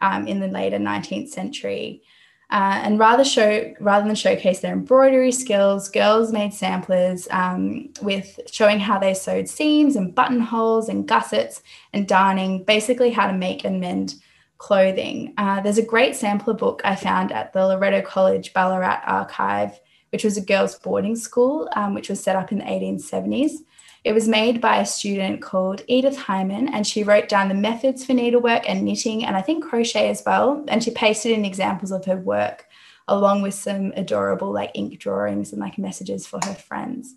um, 0.01 0.27
in 0.27 0.41
the 0.41 0.49
later 0.49 0.77
19th 0.77 1.29
century. 1.29 2.01
Uh, 2.51 2.81
and 2.83 2.99
rather 2.99 3.23
show 3.23 3.73
rather 3.79 4.05
than 4.05 4.15
showcase 4.15 4.59
their 4.59 4.73
embroidery 4.73 5.31
skills, 5.31 5.89
girls 5.89 6.31
made 6.31 6.53
samplers 6.53 7.27
um, 7.31 7.89
with 8.01 8.39
showing 8.51 8.79
how 8.79 8.99
they 8.99 9.13
sewed 9.13 9.49
seams 9.49 9.95
and 9.95 10.13
buttonholes 10.13 10.87
and 10.87 11.07
gussets 11.07 11.63
and 11.93 12.07
darning, 12.07 12.63
basically 12.63 13.09
how 13.09 13.25
to 13.25 13.33
make 13.33 13.63
and 13.63 13.79
mend 13.79 14.15
clothing. 14.59 15.33
Uh, 15.37 15.61
there's 15.61 15.77
a 15.77 15.85
great 15.85 16.15
sampler 16.15 16.53
book 16.53 16.81
I 16.85 16.95
found 16.95 17.31
at 17.31 17.53
the 17.53 17.67
Loreto 17.67 18.01
College 18.01 18.53
Ballarat 18.53 19.01
Archive, 19.05 19.79
which 20.11 20.23
was 20.23 20.37
a 20.37 20.41
girls' 20.41 20.79
boarding 20.79 21.15
school, 21.15 21.67
um, 21.75 21.93
which 21.93 22.07
was 22.07 22.23
set 22.23 22.35
up 22.35 22.51
in 22.51 22.59
the 22.59 22.65
1870s. 22.65 23.57
It 24.03 24.13
was 24.13 24.27
made 24.27 24.59
by 24.59 24.79
a 24.79 24.85
student 24.85 25.41
called 25.41 25.81
Edith 25.87 26.17
Hyman, 26.17 26.73
and 26.73 26.85
she 26.85 27.03
wrote 27.03 27.29
down 27.29 27.47
the 27.47 27.55
methods 27.55 28.05
for 28.05 28.13
needlework 28.13 28.69
and 28.69 28.83
knitting, 28.83 29.25
and 29.25 29.37
I 29.37 29.41
think 29.41 29.63
crochet 29.63 30.09
as 30.09 30.23
well. 30.25 30.63
And 30.67 30.83
she 30.83 30.91
pasted 30.91 31.31
in 31.31 31.45
examples 31.45 31.91
of 31.91 32.03
her 32.05 32.17
work, 32.17 32.67
along 33.07 33.41
with 33.41 33.53
some 33.53 33.93
adorable 33.95 34.51
like 34.51 34.71
ink 34.73 34.99
drawings 34.99 35.53
and 35.53 35.61
like 35.61 35.77
messages 35.77 36.27
for 36.27 36.39
her 36.43 36.53
friends. 36.53 37.15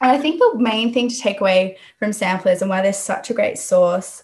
And 0.00 0.10
I 0.10 0.18
think 0.18 0.38
the 0.38 0.58
main 0.58 0.92
thing 0.92 1.08
to 1.08 1.18
take 1.18 1.40
away 1.40 1.78
from 1.98 2.12
samplers 2.12 2.62
and 2.62 2.70
why 2.70 2.82
they're 2.82 2.92
such 2.92 3.30
a 3.30 3.34
great 3.34 3.58
source 3.58 4.22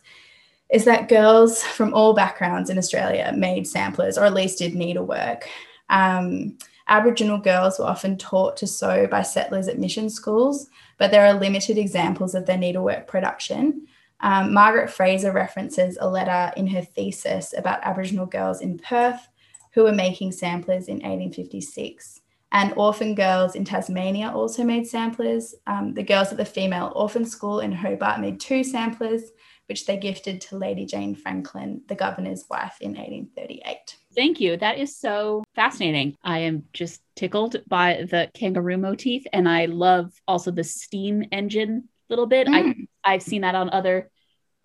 is 0.71 0.85
that 0.85 1.09
girls 1.09 1.63
from 1.63 1.93
all 1.93 2.15
backgrounds 2.15 2.71
in 2.71 2.79
Australia 2.79 3.33
made 3.37 3.67
samplers, 3.67 4.17
or 4.17 4.25
at 4.25 4.35
least 4.35 4.59
did 4.59 4.75
needlework. 4.75 5.49
Um, 5.89 6.57
Aboriginal 6.87 7.39
girls 7.39 7.79
were 7.79 7.87
often 7.87 8.17
taught 8.17 8.57
to 8.59 8.67
sew 8.67 9.07
by 9.07 9.23
settlers 9.23 9.69
at 9.69 9.79
mission 9.79 10.11
schools, 10.11 10.69
but 11.01 11.11
there 11.11 11.25
are 11.25 11.33
limited 11.33 11.79
examples 11.79 12.35
of 12.35 12.45
their 12.45 12.59
needlework 12.59 13.07
production. 13.07 13.87
Um, 14.21 14.53
Margaret 14.53 14.91
Fraser 14.91 15.33
references 15.33 15.97
a 15.99 16.07
letter 16.07 16.53
in 16.59 16.67
her 16.67 16.83
thesis 16.83 17.55
about 17.57 17.81
Aboriginal 17.83 18.27
girls 18.27 18.61
in 18.61 18.79
Perth 18.79 19.27
who 19.73 19.85
were 19.85 19.93
making 19.93 20.33
samplers 20.33 20.89
in 20.89 20.97
1856. 20.97 22.21
And 22.53 22.75
orphan 22.77 23.15
girls 23.15 23.55
in 23.55 23.65
Tasmania 23.65 24.31
also 24.35 24.63
made 24.63 24.87
samplers. 24.87 25.55
Um, 25.67 25.95
the 25.95 26.03
girls 26.03 26.33
at 26.33 26.37
the 26.37 26.45
female 26.45 26.93
orphan 26.95 27.25
school 27.25 27.61
in 27.61 27.73
Hobart 27.73 28.21
made 28.21 28.39
two 28.39 28.63
samplers, 28.63 29.23
which 29.69 29.87
they 29.87 29.97
gifted 29.97 30.43
to 30.43 30.59
Lady 30.59 30.85
Jane 30.85 31.15
Franklin, 31.15 31.81
the 31.89 31.95
governor's 31.95 32.45
wife, 32.51 32.77
in 32.81 32.91
1838. 32.91 33.97
Thank 34.15 34.41
you. 34.41 34.57
That 34.57 34.79
is 34.79 34.97
so 34.97 35.45
fascinating. 35.55 36.17
I 36.23 36.41
am 36.41 36.65
just 36.73 37.01
tickled 37.15 37.57
by 37.69 38.07
the 38.11 38.31
kangaroo 38.35 38.77
motif, 38.77 39.23
and 39.33 39.49
I 39.49 39.67
love 39.67 40.13
also 40.27 40.51
the 40.51 40.65
steam 40.65 41.25
engine 41.31 41.89
little 42.11 42.27
bit. 42.27 42.49
Mm. 42.49 42.87
I 43.05 43.15
I've 43.15 43.23
seen 43.23 43.43
that 43.43 43.55
on 43.55 43.71
other, 43.71 44.11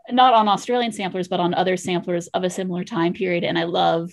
not 0.09 0.33
on 0.33 0.47
Australian 0.47 0.91
samplers, 0.91 1.27
but 1.27 1.39
on 1.39 1.53
other 1.53 1.77
samplers 1.77 2.27
of 2.27 2.43
a 2.43 2.49
similar 2.49 2.83
time 2.83 3.13
period, 3.13 3.43
and 3.43 3.57
I 3.57 3.63
love 3.63 4.11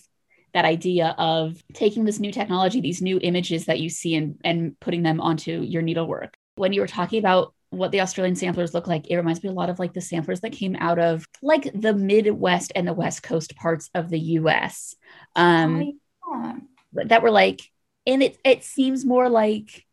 that 0.54 0.64
idea 0.66 1.14
of 1.16 1.62
taking 1.72 2.04
this 2.04 2.20
new 2.20 2.30
technology, 2.30 2.80
these 2.80 3.00
new 3.00 3.18
images 3.22 3.64
that 3.64 3.80
you 3.80 3.88
see, 3.88 4.14
and 4.14 4.38
and 4.44 4.78
putting 4.80 5.02
them 5.02 5.20
onto 5.20 5.62
your 5.62 5.82
needlework. 5.82 6.34
When 6.56 6.72
you 6.72 6.82
were 6.82 6.86
talking 6.86 7.18
about 7.18 7.54
what 7.72 7.90
the 7.90 8.02
Australian 8.02 8.36
samplers 8.36 8.74
look 8.74 8.86
like, 8.86 9.10
it 9.10 9.16
reminds 9.16 9.42
me 9.42 9.48
a 9.48 9.52
lot 9.52 9.70
of 9.70 9.78
like 9.78 9.94
the 9.94 10.00
samplers 10.00 10.40
that 10.42 10.52
came 10.52 10.76
out 10.76 10.98
of 10.98 11.26
like 11.40 11.70
the 11.74 11.94
Midwest 11.94 12.70
and 12.76 12.86
the 12.86 12.92
West 12.92 13.22
Coast 13.22 13.56
parts 13.56 13.88
of 13.94 14.10
the 14.10 14.18
US. 14.18 14.94
Um, 15.34 15.98
oh, 16.26 16.60
yeah. 16.92 17.04
that 17.06 17.22
were 17.22 17.30
like, 17.30 17.62
and 18.06 18.22
it 18.22 18.36
it 18.44 18.62
seems 18.62 19.06
more 19.06 19.30
like 19.30 19.86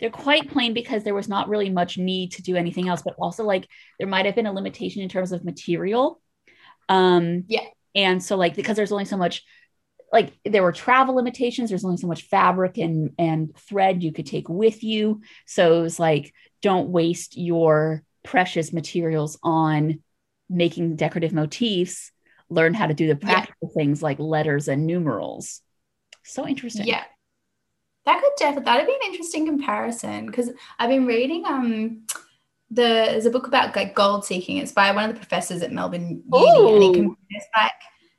they're 0.00 0.08
quite 0.08 0.50
plain 0.50 0.72
because 0.72 1.04
there 1.04 1.14
was 1.14 1.28
not 1.28 1.48
really 1.48 1.68
much 1.68 1.98
need 1.98 2.32
to 2.32 2.42
do 2.42 2.56
anything 2.56 2.88
else, 2.88 3.02
but 3.02 3.16
also 3.18 3.44
like 3.44 3.68
there 3.98 4.08
might 4.08 4.24
have 4.24 4.34
been 4.34 4.46
a 4.46 4.52
limitation 4.52 5.02
in 5.02 5.10
terms 5.10 5.32
of 5.32 5.44
material. 5.44 6.20
Um, 6.88 7.44
yeah. 7.48 7.66
And 7.94 8.22
so 8.22 8.36
like 8.36 8.56
because 8.56 8.76
there's 8.76 8.92
only 8.92 9.04
so 9.04 9.18
much 9.18 9.44
like 10.10 10.32
there 10.44 10.62
were 10.62 10.72
travel 10.72 11.16
limitations 11.16 11.68
there's 11.68 11.84
only 11.84 11.96
so 11.96 12.06
much 12.06 12.22
fabric 12.22 12.78
and 12.78 13.10
and 13.18 13.54
thread 13.56 14.02
you 14.02 14.12
could 14.12 14.26
take 14.26 14.48
with 14.48 14.84
you 14.84 15.20
so 15.44 15.78
it 15.78 15.82
was 15.82 15.98
like 15.98 16.32
don't 16.64 16.88
waste 16.88 17.36
your 17.36 18.02
precious 18.22 18.72
materials 18.72 19.38
on 19.42 20.02
making 20.48 20.96
decorative 20.96 21.34
motifs. 21.34 22.10
Learn 22.48 22.72
how 22.72 22.86
to 22.86 22.94
do 22.94 23.06
the 23.06 23.16
practical 23.16 23.68
yeah. 23.68 23.82
things 23.82 24.02
like 24.02 24.18
letters 24.18 24.66
and 24.66 24.86
numerals. 24.86 25.60
So 26.24 26.48
interesting. 26.48 26.86
Yeah. 26.86 27.04
That 28.06 28.20
could 28.20 28.32
definitely 28.38 28.64
that'd 28.64 28.86
be 28.86 28.94
an 28.94 29.10
interesting 29.10 29.46
comparison 29.46 30.26
because 30.26 30.50
i've 30.78 30.90
been 30.90 31.06
reading 31.06 31.46
um 31.46 32.02
the 32.70 32.82
there's 33.08 33.24
a 33.24 33.30
book 33.30 33.46
about 33.46 33.74
like 33.74 33.94
gold 33.94 34.26
seeking. 34.26 34.58
It's 34.58 34.72
by 34.72 34.92
one 34.92 35.08
of 35.08 35.14
the 35.14 35.18
professors 35.18 35.62
at 35.62 35.72
melbourne 35.72 36.22
uni 36.30 36.74
and 36.74 36.82
he 36.82 36.92
compares 36.92 37.46
like 37.56 37.72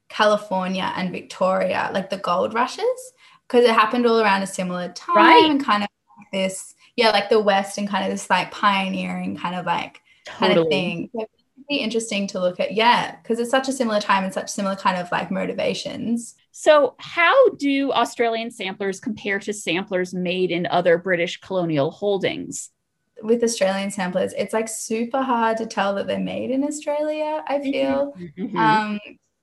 california 0.10 0.92
and 0.96 1.12
victoria 1.12 1.92
like 1.94 2.10
the 2.10 2.18
gold 2.18 2.56
rushes 2.56 3.00
because 3.48 3.64
it 3.64 3.76
happened 3.76 4.08
all 4.08 4.20
around 4.20 4.42
a 4.42 4.48
similar 4.48 4.90
time 4.94 5.16
right. 5.16 5.52
and 5.52 5.64
kind 5.64 5.84
of 5.84 5.90
this, 6.36 6.76
yeah, 6.96 7.12
like 7.12 7.30
the 7.30 7.40
West 7.40 7.78
and 7.78 7.88
kind 7.88 8.06
of 8.06 8.12
this 8.12 8.30
like 8.30 8.52
pioneering 8.52 9.38
kind 9.38 9.56
of 9.56 9.66
like 9.66 10.02
totally. 10.26 10.48
kind 10.48 10.60
of 10.60 10.70
thing. 10.70 11.10
So 11.16 11.26
be 11.68 11.78
interesting 11.78 12.28
to 12.28 12.40
look 12.40 12.60
at, 12.60 12.74
yeah, 12.74 13.16
because 13.16 13.40
it's 13.40 13.50
such 13.50 13.68
a 13.68 13.74
similar 13.74 14.00
time 14.00 14.24
and 14.24 14.34
such 14.34 14.50
similar 14.50 14.76
kind 14.76 14.98
of 14.98 15.12
like 15.12 15.32
motivations. 15.32 16.36
So, 16.52 16.96
how 17.00 17.50
do 17.52 17.92
Australian 17.92 18.52
samplers 18.52 19.00
compare 19.00 19.40
to 19.40 19.54
samplers 19.54 20.14
made 20.14 20.52
in 20.52 20.68
other 20.68 20.98
British 20.98 21.40
colonial 21.42 21.92
holdings? 21.92 22.72
With 23.22 23.44
Australian 23.44 23.92
samplers, 23.92 24.34
it's 24.38 24.54
like 24.54 24.68
super 24.68 25.22
hard 25.22 25.58
to 25.58 25.66
tell 25.66 25.96
that 25.96 26.08
they're 26.08 26.20
made 26.20 26.52
in 26.52 26.64
Australia, 26.64 27.44
I 27.48 27.58
mm-hmm. 27.58 27.72
feel. 27.72 28.14
Mm-hmm. 28.38 28.58
Um, 28.58 29.00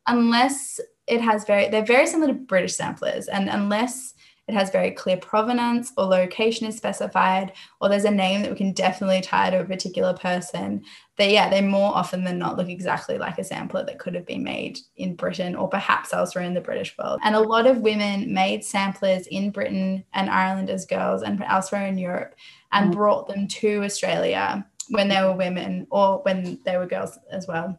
unless 0.07 0.81
it 1.07 1.21
has 1.21 1.45
very, 1.45 1.69
they're 1.69 1.85
very 1.85 2.07
similar 2.07 2.33
to 2.33 2.39
British 2.39 2.77
samplers. 2.77 3.29
And 3.29 3.49
unless 3.49 4.15
it 4.49 4.55
has 4.55 4.71
very 4.71 4.91
clear 4.91 5.17
provenance 5.17 5.93
or 5.97 6.05
location 6.05 6.67
is 6.67 6.77
specified, 6.77 7.53
or 7.81 7.89
there's 7.89 8.05
a 8.05 8.11
name 8.11 8.43
that 8.43 8.51
we 8.51 8.57
can 8.57 8.73
definitely 8.73 9.21
tie 9.21 9.51
to 9.51 9.61
a 9.61 9.65
particular 9.65 10.15
person. 10.15 10.83
They, 11.17 11.35
yeah, 11.35 11.49
they 11.49 11.61
more 11.61 11.95
often 11.95 12.25
than 12.25 12.39
not 12.39 12.57
look 12.57 12.69
exactly 12.69 13.19
like 13.19 13.39
a 13.39 13.45
sampler 13.45 13.85
that 13.85 14.01
could 14.01 14.15
have 14.15 14.27
been 14.27 14.43
made 14.43 14.81
in 14.97 15.15
Britain 15.15 15.55
or 15.55 15.69
perhaps 15.69 16.13
elsewhere 16.13 16.45
in 16.45 16.55
the 16.55 16.61
British 16.61 16.97
world. 16.99 17.21
And 17.23 17.37
a 17.37 17.41
lot 17.41 17.67
of 17.67 17.79
women 17.79 18.35
made 18.35 18.65
samplers 18.65 19.29
in 19.29 19.51
Britain 19.51 20.05
and 20.13 20.29
Ireland 20.29 20.71
as 20.71 20.87
girls 20.87 21.23
and 21.23 21.43
elsewhere 21.45 21.87
in 21.87 21.99
Europe 21.99 22.35
and 22.73 22.91
mm. 22.91 22.97
brought 22.97 23.29
them 23.29 23.47
to 23.47 23.85
Australia 23.85 24.67
when 24.89 25.09
they 25.09 25.23
were 25.23 25.37
women 25.37 25.87
or 25.91 26.21
when 26.25 26.59
they 26.65 26.77
were 26.77 26.87
girls 26.87 27.19
as 27.31 27.47
well 27.47 27.79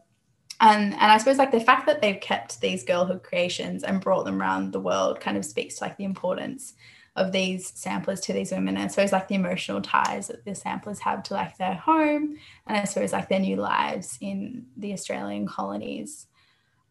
and 0.60 0.92
and 0.92 1.02
I 1.02 1.18
suppose 1.18 1.38
like 1.38 1.50
the 1.50 1.60
fact 1.60 1.86
that 1.86 2.00
they've 2.00 2.20
kept 2.20 2.60
these 2.60 2.84
girlhood 2.84 3.22
creations 3.22 3.82
and 3.82 4.00
brought 4.00 4.24
them 4.24 4.40
around 4.40 4.72
the 4.72 4.80
world 4.80 5.20
kind 5.20 5.36
of 5.36 5.44
speaks 5.44 5.76
to 5.76 5.84
like 5.84 5.96
the 5.96 6.04
importance 6.04 6.74
of 7.16 7.32
these 7.32 7.72
samplers 7.74 8.20
to 8.20 8.32
these 8.32 8.50
women. 8.50 8.76
And 8.76 8.84
I 8.84 8.88
suppose 8.88 9.12
like 9.12 9.28
the 9.28 9.36
emotional 9.36 9.80
ties 9.80 10.28
that 10.28 10.44
the 10.44 10.54
samplers 10.54 10.98
have 11.00 11.22
to 11.24 11.34
like 11.34 11.56
their 11.56 11.74
home 11.74 12.36
and 12.66 12.76
I 12.76 12.84
suppose 12.84 13.12
like 13.12 13.28
their 13.28 13.38
new 13.38 13.56
lives 13.56 14.18
in 14.20 14.66
the 14.76 14.92
Australian 14.92 15.46
colonies. 15.46 16.26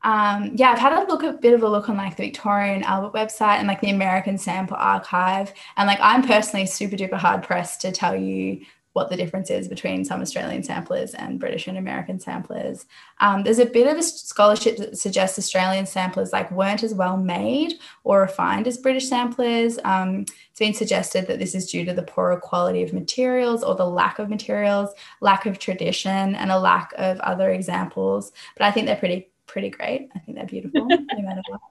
Um, 0.04 0.52
yeah, 0.56 0.71
I've 0.71 0.80
had 0.80 0.93
a 0.93 1.08
look 1.08 1.23
a 1.23 1.34
bit 1.34 1.54
of 1.54 1.63
a 1.63 1.69
look 1.69 1.89
on 1.89 1.97
like 1.97 2.17
the 2.17 2.23
Victoria 2.23 2.73
and 2.73 2.84
Albert 2.84 3.17
website 3.17 3.58
and 3.58 3.67
like 3.67 3.80
the 3.80 3.89
American 3.89 4.38
Sample 4.38 4.78
Archive. 4.78 5.54
And 5.78 5.88
like 5.88 5.99
I'm 6.02 6.23
personally 6.23 6.65
super 6.65 6.95
duper 6.95 7.13
hard 7.13 7.43
pressed 7.43 7.82
to 7.82 7.91
tell 7.91 8.15
you 8.15 8.65
what 8.93 9.10
the 9.10 9.17
difference 9.17 9.49
is 9.49 9.67
between 9.67 10.06
some 10.06 10.21
Australian 10.21 10.63
samplers 10.63 11.13
and 11.15 11.39
British 11.39 11.67
and 11.67 11.77
American 11.77 12.19
samplers. 12.19 12.86
Um, 13.19 13.43
there's 13.43 13.60
a 13.60 13.65
bit 13.65 13.88
of 13.88 13.97
a 13.97 14.03
scholarship 14.03 14.77
that 14.77 14.97
suggests 14.97 15.38
Australian 15.38 15.86
samplers 15.86 16.32
like 16.32 16.51
weren't 16.51 16.84
as 16.84 16.93
well 16.93 17.17
made 17.17 17.73
or 18.03 18.21
refined 18.21 18.67
as 18.67 18.77
British 18.77 19.08
samplers. 19.08 19.79
Um, 19.84 20.25
it's 20.49 20.60
been 20.60 20.73
suggested 20.73 21.27
that 21.27 21.39
this 21.39 21.56
is 21.56 21.69
due 21.69 21.84
to 21.86 21.93
the 21.93 22.03
poorer 22.03 22.39
quality 22.39 22.84
of 22.84 22.93
materials 22.93 23.63
or 23.63 23.75
the 23.75 23.88
lack 23.88 24.19
of 24.19 24.29
materials, 24.29 24.91
lack 25.21 25.45
of 25.45 25.58
tradition, 25.58 26.36
and 26.36 26.51
a 26.51 26.60
lack 26.60 26.93
of 26.97 27.19
other 27.21 27.51
examples. 27.51 28.32
But 28.56 28.65
I 28.65 28.71
think 28.71 28.86
they're 28.86 28.95
pretty 28.95 29.29
pretty 29.47 29.69
great. 29.69 30.10
I 30.15 30.19
think 30.19 30.38
they're 30.38 30.45
beautiful, 30.45 30.86
no 30.88 31.21
matter 31.21 31.41
what. 31.47 31.62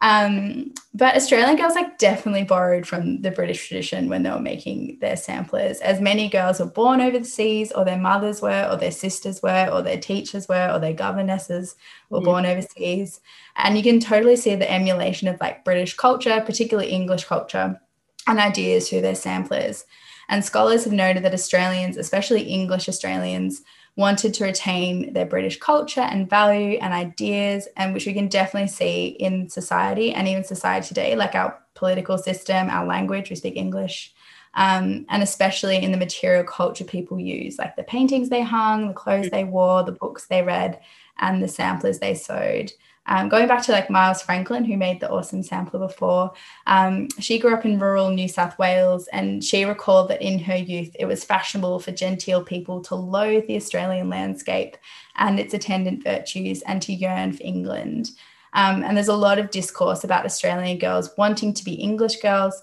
Um, 0.00 0.72
but 0.94 1.16
Australian 1.16 1.56
girls 1.56 1.74
like 1.74 1.98
definitely 1.98 2.44
borrowed 2.44 2.86
from 2.86 3.22
the 3.22 3.30
British 3.30 3.68
tradition 3.68 4.08
when 4.08 4.22
they 4.22 4.30
were 4.30 4.40
making 4.40 4.98
their 5.00 5.16
samplers, 5.16 5.80
as 5.80 6.00
many 6.00 6.28
girls 6.28 6.60
were 6.60 6.66
born 6.66 7.00
over 7.00 7.18
the 7.18 7.24
seas, 7.24 7.72
or 7.72 7.84
their 7.84 7.98
mothers 7.98 8.42
were, 8.42 8.68
or 8.70 8.76
their 8.76 8.90
sisters 8.90 9.42
were, 9.42 9.68
or 9.72 9.82
their 9.82 10.00
teachers 10.00 10.48
were, 10.48 10.70
or 10.72 10.78
their 10.78 10.92
governesses 10.92 11.76
were 12.10 12.20
mm. 12.20 12.24
born 12.24 12.46
overseas. 12.46 13.20
And 13.56 13.76
you 13.76 13.82
can 13.82 14.00
totally 14.00 14.36
see 14.36 14.54
the 14.54 14.70
emulation 14.70 15.28
of 15.28 15.40
like 15.40 15.64
British 15.64 15.94
culture, 15.94 16.42
particularly 16.44 16.90
English 16.90 17.24
culture, 17.24 17.80
and 18.26 18.38
ideas 18.38 18.88
through 18.88 19.02
their 19.02 19.14
samplers. 19.14 19.84
And 20.28 20.44
scholars 20.44 20.84
have 20.84 20.92
noted 20.92 21.24
that 21.24 21.34
Australians, 21.34 21.96
especially 21.96 22.42
English 22.42 22.88
Australians, 22.88 23.62
wanted 23.98 24.32
to 24.32 24.44
retain 24.44 25.12
their 25.12 25.26
British 25.26 25.58
culture 25.58 26.00
and 26.00 26.30
value 26.30 26.78
and 26.78 26.94
ideas, 26.94 27.66
and 27.76 27.92
which 27.92 28.06
we 28.06 28.14
can 28.14 28.28
definitely 28.28 28.68
see 28.68 29.08
in 29.08 29.50
society 29.50 30.14
and 30.14 30.28
even 30.28 30.44
society 30.44 30.86
today, 30.86 31.16
like 31.16 31.34
our 31.34 31.58
political 31.74 32.16
system, 32.16 32.70
our 32.70 32.86
language, 32.86 33.28
we 33.28 33.34
speak 33.34 33.56
English, 33.56 34.14
um, 34.54 35.06
and 35.08 35.22
especially 35.22 35.76
in 35.82 35.92
the 35.92 35.98
material 35.98 36.44
culture 36.44 36.84
people 36.84 37.18
use, 37.18 37.58
like 37.58 37.76
the 37.76 37.82
paintings 37.82 38.28
they 38.28 38.42
hung, 38.42 38.88
the 38.88 38.94
clothes 38.94 39.30
they 39.30 39.44
wore, 39.44 39.82
the 39.84 39.92
books 39.92 40.26
they 40.26 40.42
read, 40.42 40.80
and 41.18 41.42
the 41.42 41.48
samplers 41.48 41.98
they 41.98 42.14
sewed. 42.14 42.72
Um, 43.08 43.30
going 43.30 43.48
back 43.48 43.62
to 43.62 43.72
like 43.72 43.88
Miles 43.88 44.20
Franklin, 44.20 44.64
who 44.64 44.76
made 44.76 45.00
the 45.00 45.10
awesome 45.10 45.42
sampler 45.42 45.80
before, 45.80 46.30
um, 46.66 47.08
she 47.18 47.38
grew 47.38 47.54
up 47.54 47.64
in 47.64 47.78
rural 47.78 48.10
New 48.10 48.28
South 48.28 48.58
Wales 48.58 49.08
and 49.12 49.42
she 49.42 49.64
recalled 49.64 50.10
that 50.10 50.20
in 50.20 50.38
her 50.40 50.56
youth 50.56 50.94
it 50.98 51.06
was 51.06 51.24
fashionable 51.24 51.80
for 51.80 51.90
genteel 51.90 52.44
people 52.44 52.82
to 52.82 52.94
loathe 52.94 53.46
the 53.46 53.56
Australian 53.56 54.10
landscape 54.10 54.76
and 55.16 55.40
its 55.40 55.54
attendant 55.54 56.04
virtues 56.04 56.60
and 56.62 56.82
to 56.82 56.92
yearn 56.92 57.32
for 57.32 57.42
England. 57.42 58.10
Um, 58.52 58.82
and 58.82 58.94
there's 58.94 59.08
a 59.08 59.14
lot 59.14 59.38
of 59.38 59.50
discourse 59.50 60.04
about 60.04 60.26
Australian 60.26 60.78
girls 60.78 61.10
wanting 61.16 61.54
to 61.54 61.64
be 61.64 61.74
English 61.74 62.16
girls, 62.20 62.62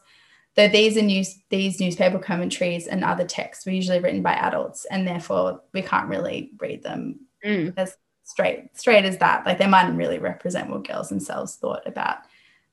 though 0.55 0.67
these 0.67 0.97
are 0.97 1.01
news 1.01 1.37
these 1.49 1.79
newspaper 1.79 2.19
commentaries 2.19 2.87
and 2.87 3.03
other 3.03 3.25
texts 3.25 3.65
were 3.65 3.71
usually 3.71 3.99
written 3.99 4.21
by 4.21 4.33
adults 4.33 4.85
and 4.85 5.07
therefore 5.07 5.61
we 5.73 5.81
can't 5.81 6.09
really 6.09 6.51
read 6.59 6.83
them 6.83 7.19
mm. 7.45 7.73
as 7.77 7.97
straight 8.23 8.75
straight 8.77 9.05
as 9.05 9.17
that. 9.19 9.45
Like 9.45 9.57
they 9.57 9.67
mightn't 9.67 9.97
really 9.97 10.19
represent 10.19 10.69
what 10.69 10.87
girls 10.87 11.09
themselves 11.09 11.55
thought 11.55 11.85
about 11.85 12.17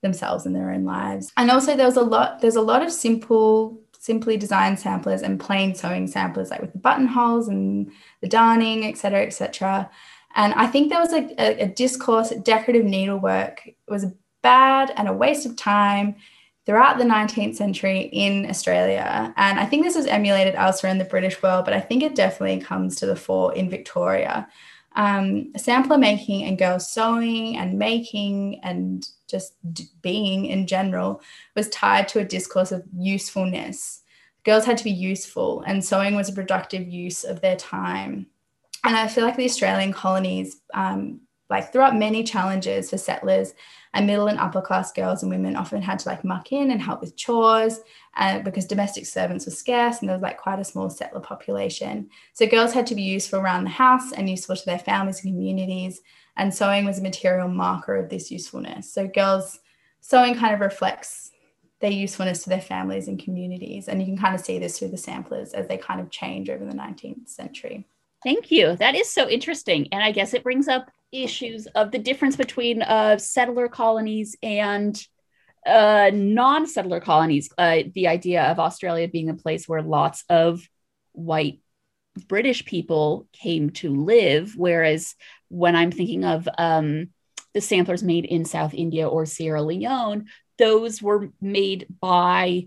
themselves 0.00 0.46
and 0.46 0.56
their 0.56 0.70
own 0.70 0.84
lives. 0.84 1.30
And 1.36 1.50
also 1.50 1.76
there 1.76 1.86
was 1.86 1.96
a 1.96 2.02
lot 2.02 2.40
there's 2.40 2.56
a 2.56 2.62
lot 2.62 2.82
of 2.82 2.90
simple 2.90 3.80
simply 3.98 4.36
designed 4.36 4.80
samplers 4.80 5.22
and 5.22 5.38
plain 5.38 5.76
sewing 5.76 6.08
samplers 6.08 6.50
like 6.50 6.60
with 6.60 6.72
the 6.72 6.78
buttonholes 6.78 7.46
and 7.46 7.92
the 8.20 8.26
darning 8.26 8.84
etc 8.84 9.22
etc 9.22 9.88
and 10.34 10.52
i 10.54 10.66
think 10.66 10.90
there 10.90 10.98
was 10.98 11.12
like 11.12 11.30
a, 11.38 11.62
a 11.62 11.68
discourse 11.68 12.30
decorative 12.42 12.84
needlework 12.84 13.62
was 13.86 14.06
bad 14.42 14.92
and 14.96 15.06
a 15.06 15.12
waste 15.12 15.46
of 15.46 15.54
time 15.54 16.16
throughout 16.64 16.98
the 16.98 17.04
19th 17.04 17.56
century 17.56 18.02
in 18.12 18.48
Australia. 18.48 19.34
And 19.36 19.58
I 19.58 19.66
think 19.66 19.84
this 19.84 19.96
was 19.96 20.06
emulated 20.06 20.54
elsewhere 20.54 20.92
in 20.92 20.98
the 20.98 21.04
British 21.04 21.42
world, 21.42 21.64
but 21.64 21.74
I 21.74 21.80
think 21.80 22.02
it 22.02 22.14
definitely 22.14 22.60
comes 22.60 22.96
to 22.96 23.06
the 23.06 23.16
fore 23.16 23.52
in 23.54 23.68
Victoria 23.68 24.48
um, 24.94 25.52
sampler 25.56 25.98
making 25.98 26.44
and 26.44 26.58
girls 26.58 26.90
sewing 26.90 27.56
and 27.56 27.78
making 27.78 28.60
and 28.62 29.08
just 29.28 29.54
being 30.02 30.46
in 30.46 30.66
general 30.66 31.22
was 31.56 31.68
tied 31.70 32.08
to 32.08 32.20
a 32.20 32.24
discourse 32.24 32.72
of 32.72 32.82
usefulness. 32.96 34.02
Girls 34.44 34.64
had 34.64 34.76
to 34.76 34.84
be 34.84 34.90
useful, 34.90 35.62
and 35.66 35.84
sewing 35.84 36.16
was 36.16 36.28
a 36.28 36.32
productive 36.32 36.86
use 36.88 37.22
of 37.22 37.40
their 37.40 37.56
time. 37.56 38.26
And 38.84 38.96
I 38.96 39.06
feel 39.06 39.24
like 39.24 39.36
the 39.36 39.44
Australian 39.44 39.92
colonies, 39.92 40.60
um, 40.74 41.20
like 41.48 41.72
threw 41.72 41.82
up 41.82 41.94
many 41.94 42.24
challenges 42.24 42.90
for 42.90 42.98
settlers 42.98 43.54
and 43.94 44.06
middle 44.06 44.28
and 44.28 44.38
upper 44.38 44.62
class 44.62 44.92
girls 44.92 45.22
and 45.22 45.30
women 45.30 45.56
often 45.56 45.82
had 45.82 45.98
to 45.98 46.08
like 46.08 46.24
muck 46.24 46.52
in 46.52 46.70
and 46.70 46.80
help 46.80 47.00
with 47.00 47.16
chores 47.16 47.80
uh, 48.16 48.38
because 48.40 48.66
domestic 48.66 49.06
servants 49.06 49.44
were 49.44 49.52
scarce 49.52 50.00
and 50.00 50.08
there 50.08 50.16
was 50.16 50.22
like 50.22 50.38
quite 50.38 50.58
a 50.58 50.64
small 50.64 50.88
settler 50.88 51.20
population. 51.20 52.08
So 52.32 52.46
girls 52.46 52.72
had 52.72 52.86
to 52.86 52.94
be 52.94 53.02
useful 53.02 53.40
around 53.40 53.64
the 53.64 53.70
house 53.70 54.12
and 54.12 54.30
useful 54.30 54.56
to 54.56 54.64
their 54.64 54.78
families 54.78 55.22
and 55.24 55.34
communities. 55.34 56.00
And 56.36 56.54
sewing 56.54 56.86
was 56.86 56.98
a 56.98 57.02
material 57.02 57.48
marker 57.48 57.96
of 57.96 58.08
this 58.08 58.30
usefulness. 58.30 58.90
So 58.90 59.06
girls 59.06 59.60
sewing 60.00 60.36
kind 60.36 60.54
of 60.54 60.60
reflects 60.60 61.30
their 61.80 61.90
usefulness 61.90 62.44
to 62.44 62.48
their 62.48 62.60
families 62.60 63.08
and 63.08 63.22
communities. 63.22 63.88
And 63.88 64.00
you 64.00 64.06
can 64.06 64.16
kind 64.16 64.34
of 64.34 64.40
see 64.40 64.58
this 64.58 64.78
through 64.78 64.88
the 64.88 64.96
samplers 64.96 65.52
as 65.52 65.66
they 65.66 65.76
kind 65.76 66.00
of 66.00 66.10
change 66.10 66.48
over 66.48 66.64
the 66.64 66.72
19th 66.72 67.28
century. 67.28 67.86
Thank 68.22 68.50
you. 68.50 68.76
That 68.76 68.94
is 68.94 69.10
so 69.10 69.28
interesting. 69.28 69.88
And 69.92 70.02
I 70.02 70.12
guess 70.12 70.32
it 70.32 70.44
brings 70.44 70.68
up 70.68 70.90
issues 71.12 71.66
of 71.66 71.90
the 71.90 71.98
difference 71.98 72.36
between 72.36 72.82
uh, 72.82 73.18
settler 73.18 73.68
colonies 73.68 74.36
and 74.42 75.00
uh, 75.66 76.10
non 76.12 76.66
settler 76.66 77.00
colonies. 77.00 77.50
Uh, 77.56 77.80
the 77.94 78.08
idea 78.08 78.44
of 78.44 78.58
Australia 78.58 79.08
being 79.08 79.28
a 79.28 79.34
place 79.34 79.68
where 79.68 79.82
lots 79.82 80.24
of 80.28 80.66
white 81.12 81.60
British 82.28 82.64
people 82.64 83.28
came 83.32 83.70
to 83.70 83.94
live, 83.94 84.54
whereas 84.56 85.14
when 85.48 85.76
I'm 85.76 85.92
thinking 85.92 86.24
of 86.24 86.48
um, 86.58 87.10
the 87.54 87.60
samplers 87.60 88.02
made 88.02 88.24
in 88.24 88.44
South 88.44 88.74
India 88.74 89.08
or 89.08 89.26
Sierra 89.26 89.62
Leone, 89.62 90.26
those 90.58 91.00
were 91.00 91.30
made 91.40 91.86
by 92.00 92.66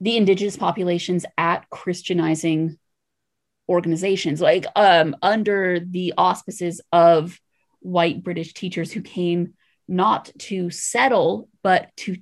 the 0.00 0.16
indigenous 0.16 0.56
populations 0.56 1.24
at 1.36 1.68
Christianizing 1.70 2.78
organizations, 3.68 4.40
like 4.40 4.64
um, 4.76 5.16
under 5.22 5.80
the 5.80 6.14
auspices 6.16 6.80
of 6.92 7.38
white 7.80 8.22
British 8.22 8.54
teachers 8.54 8.92
who 8.92 9.00
came 9.00 9.54
not 9.86 10.30
to 10.38 10.70
settle, 10.70 11.48
but 11.62 11.90
to 11.96 12.16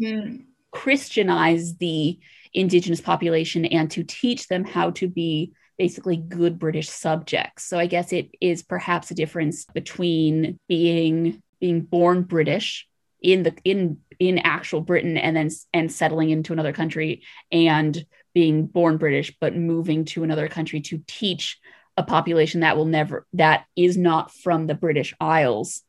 mm. 0.00 0.44
Christianize 0.70 1.76
the 1.76 2.18
indigenous 2.54 3.00
population 3.00 3.64
and 3.64 3.90
to 3.92 4.04
teach 4.04 4.48
them 4.48 4.64
how 4.64 4.90
to 4.90 5.08
be 5.08 5.52
basically 5.78 6.16
good 6.16 6.58
British 6.58 6.88
subjects. 6.88 7.64
So 7.64 7.78
I 7.78 7.86
guess 7.86 8.12
it 8.12 8.30
is 8.40 8.62
perhaps 8.62 9.10
a 9.10 9.14
difference 9.14 9.64
between 9.64 10.58
being 10.68 11.42
being 11.60 11.80
born 11.80 12.22
British 12.22 12.86
in 13.22 13.44
the 13.44 13.54
in 13.64 13.98
in 14.18 14.38
actual 14.38 14.80
Britain 14.80 15.16
and 15.16 15.36
then 15.36 15.50
and 15.72 15.90
settling 15.90 16.30
into 16.30 16.52
another 16.52 16.72
country 16.72 17.22
and 17.50 18.04
being 18.34 18.66
born 18.66 18.96
British, 18.96 19.34
but 19.40 19.56
moving 19.56 20.04
to 20.06 20.24
another 20.24 20.48
country 20.48 20.80
to 20.80 21.02
teach 21.06 21.58
a 21.96 22.02
population 22.02 22.60
that 22.60 22.76
will 22.76 22.86
never, 22.86 23.26
that 23.34 23.64
is 23.76 23.96
not 23.96 24.32
from 24.32 24.66
the 24.66 24.74
British 24.74 25.14
Isles, 25.20 25.82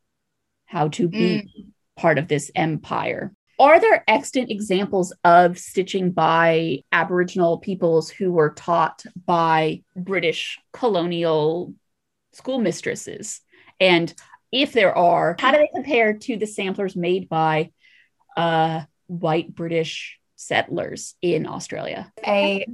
how 0.66 0.88
to 0.88 1.08
be 1.08 1.42
mm. 1.42 1.66
part 1.96 2.18
of 2.18 2.28
this 2.28 2.50
empire. 2.54 3.32
Are 3.58 3.80
there 3.80 4.02
extant 4.08 4.50
examples 4.50 5.12
of 5.22 5.58
stitching 5.58 6.10
by 6.10 6.82
Aboriginal 6.90 7.58
peoples 7.58 8.10
who 8.10 8.32
were 8.32 8.50
taught 8.50 9.04
by 9.24 9.82
British 9.96 10.58
colonial 10.72 11.72
schoolmistresses? 12.32 13.40
And 13.78 14.12
if 14.50 14.72
there 14.72 14.96
are, 14.96 15.36
how 15.38 15.52
do 15.52 15.58
they 15.58 15.70
compare 15.72 16.14
to 16.14 16.36
the 16.36 16.46
samplers 16.46 16.96
made 16.96 17.28
by 17.28 17.70
uh, 18.36 18.82
white 19.06 19.54
British 19.54 20.18
settlers 20.34 21.14
in 21.22 21.46
Australia? 21.46 22.12
A 22.26 22.66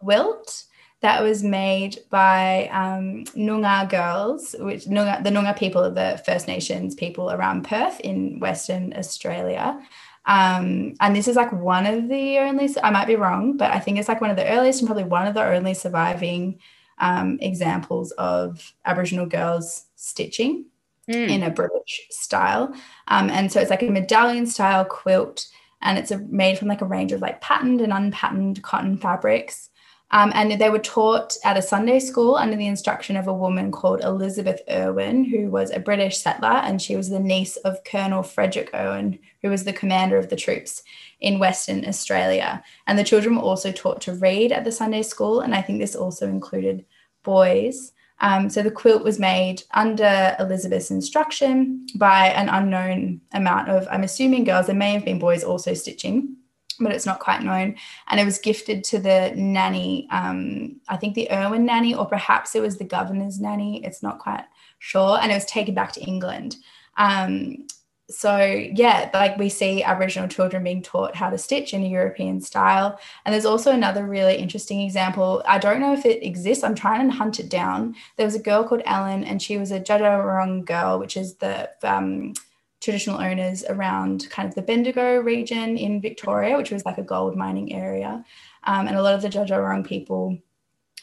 quilt 0.00 0.64
that 1.00 1.22
was 1.22 1.44
made 1.44 1.98
by 2.10 2.68
um, 2.68 3.24
Noongar 3.36 3.88
girls, 3.88 4.56
which 4.58 4.86
Noongar, 4.86 5.22
the 5.22 5.30
Noongar 5.30 5.56
people 5.56 5.84
are 5.84 5.90
the 5.90 6.20
First 6.26 6.48
Nations 6.48 6.94
people 6.94 7.30
around 7.30 7.64
Perth 7.64 8.00
in 8.00 8.40
Western 8.40 8.92
Australia. 8.96 9.80
Um, 10.26 10.94
and 11.00 11.16
this 11.16 11.28
is 11.28 11.36
like 11.36 11.52
one 11.52 11.86
of 11.86 12.08
the 12.08 12.38
only, 12.38 12.68
I 12.82 12.90
might 12.90 13.06
be 13.06 13.16
wrong, 13.16 13.56
but 13.56 13.72
I 13.72 13.78
think 13.78 13.98
it's 13.98 14.08
like 14.08 14.20
one 14.20 14.30
of 14.30 14.36
the 14.36 14.48
earliest 14.48 14.80
and 14.80 14.88
probably 14.88 15.04
one 15.04 15.26
of 15.26 15.34
the 15.34 15.44
only 15.44 15.72
surviving 15.72 16.58
um, 16.98 17.38
examples 17.40 18.10
of 18.12 18.74
Aboriginal 18.84 19.26
girls 19.26 19.86
stitching 19.94 20.66
mm. 21.08 21.28
in 21.28 21.42
a 21.44 21.50
British 21.50 22.08
style. 22.10 22.74
Um, 23.06 23.30
and 23.30 23.50
so 23.50 23.60
it's 23.60 23.70
like 23.70 23.82
a 23.82 23.90
medallion 23.90 24.46
style 24.46 24.84
quilt 24.84 25.46
and 25.80 25.96
it's 25.96 26.10
a, 26.10 26.18
made 26.18 26.58
from 26.58 26.68
like 26.68 26.82
a 26.82 26.86
range 26.86 27.12
of 27.12 27.20
like 27.20 27.40
patterned 27.40 27.80
and 27.80 27.92
unpatterned 27.92 28.62
cotton 28.62 28.98
fabrics. 28.98 29.70
Um, 30.10 30.32
and 30.34 30.52
they 30.52 30.70
were 30.70 30.78
taught 30.78 31.36
at 31.44 31.58
a 31.58 31.62
Sunday 31.62 31.98
school 31.98 32.36
under 32.36 32.56
the 32.56 32.66
instruction 32.66 33.16
of 33.16 33.28
a 33.28 33.34
woman 33.34 33.70
called 33.70 34.02
Elizabeth 34.02 34.62
Irwin, 34.70 35.24
who 35.24 35.50
was 35.50 35.70
a 35.70 35.80
British 35.80 36.18
settler, 36.18 36.48
and 36.48 36.80
she 36.80 36.96
was 36.96 37.10
the 37.10 37.20
niece 37.20 37.56
of 37.58 37.84
Colonel 37.84 38.22
Frederick 38.22 38.70
Irwin, 38.74 39.18
who 39.42 39.50
was 39.50 39.64
the 39.64 39.72
commander 39.72 40.16
of 40.16 40.30
the 40.30 40.36
troops 40.36 40.82
in 41.20 41.38
Western 41.38 41.86
Australia. 41.86 42.62
And 42.86 42.98
the 42.98 43.04
children 43.04 43.36
were 43.36 43.42
also 43.42 43.70
taught 43.70 44.00
to 44.02 44.14
read 44.14 44.50
at 44.50 44.64
the 44.64 44.72
Sunday 44.72 45.02
school, 45.02 45.40
and 45.40 45.54
I 45.54 45.60
think 45.60 45.78
this 45.78 45.94
also 45.94 46.26
included 46.26 46.86
boys. 47.22 47.92
Um, 48.20 48.48
so 48.48 48.62
the 48.62 48.70
quilt 48.70 49.04
was 49.04 49.18
made 49.18 49.62
under 49.72 50.34
Elizabeth's 50.40 50.90
instruction 50.90 51.86
by 51.96 52.28
an 52.28 52.48
unknown 52.48 53.20
amount 53.32 53.68
of, 53.68 53.86
I'm 53.90 54.02
assuming, 54.04 54.44
girls. 54.44 54.66
There 54.66 54.74
may 54.74 54.92
have 54.92 55.04
been 55.04 55.18
boys 55.18 55.44
also 55.44 55.74
stitching 55.74 56.37
but 56.80 56.92
it's 56.92 57.06
not 57.06 57.20
quite 57.20 57.42
known. 57.42 57.76
And 58.08 58.20
it 58.20 58.24
was 58.24 58.38
gifted 58.38 58.84
to 58.84 58.98
the 58.98 59.32
nanny, 59.36 60.08
um, 60.10 60.80
I 60.88 60.96
think 60.96 61.14
the 61.14 61.30
Irwin 61.30 61.64
nanny, 61.64 61.94
or 61.94 62.06
perhaps 62.06 62.54
it 62.54 62.62
was 62.62 62.78
the 62.78 62.84
governor's 62.84 63.40
nanny. 63.40 63.84
It's 63.84 64.02
not 64.02 64.18
quite 64.18 64.44
sure. 64.78 65.18
And 65.20 65.30
it 65.30 65.34
was 65.34 65.44
taken 65.44 65.74
back 65.74 65.92
to 65.92 66.00
England. 66.00 66.56
Um, 66.96 67.66
so 68.10 68.38
yeah, 68.38 69.10
like 69.12 69.36
we 69.36 69.50
see 69.50 69.82
Aboriginal 69.82 70.28
children 70.28 70.64
being 70.64 70.80
taught 70.80 71.14
how 71.14 71.28
to 71.28 71.36
stitch 71.36 71.74
in 71.74 71.82
a 71.82 71.88
European 71.88 72.40
style. 72.40 72.98
And 73.24 73.34
there's 73.34 73.44
also 73.44 73.70
another 73.70 74.06
really 74.06 74.36
interesting 74.36 74.80
example. 74.80 75.42
I 75.46 75.58
don't 75.58 75.80
know 75.80 75.92
if 75.92 76.06
it 76.06 76.24
exists. 76.24 76.64
I'm 76.64 76.74
trying 76.74 77.10
to 77.10 77.14
hunt 77.14 77.38
it 77.38 77.50
down. 77.50 77.94
There 78.16 78.24
was 78.24 78.34
a 78.34 78.42
girl 78.42 78.64
called 78.64 78.82
Ellen, 78.86 79.24
and 79.24 79.42
she 79.42 79.58
was 79.58 79.72
a 79.72 79.80
Dja 79.80 80.64
girl, 80.64 80.98
which 80.98 81.18
is 81.18 81.34
the 81.34 81.68
um, 81.82 82.32
traditional 82.80 83.20
owners 83.20 83.64
around 83.68 84.28
kind 84.30 84.48
of 84.48 84.54
the 84.54 84.62
Bendigo 84.62 85.16
region 85.16 85.76
in 85.76 86.00
Victoria, 86.00 86.56
which 86.56 86.70
was 86.70 86.84
like 86.84 86.98
a 86.98 87.02
gold 87.02 87.36
mining 87.36 87.72
area. 87.72 88.24
Um, 88.64 88.86
and 88.86 88.96
a 88.96 89.02
lot 89.02 89.14
of 89.14 89.22
the 89.22 89.28
Dja 89.28 89.86
people 89.86 90.38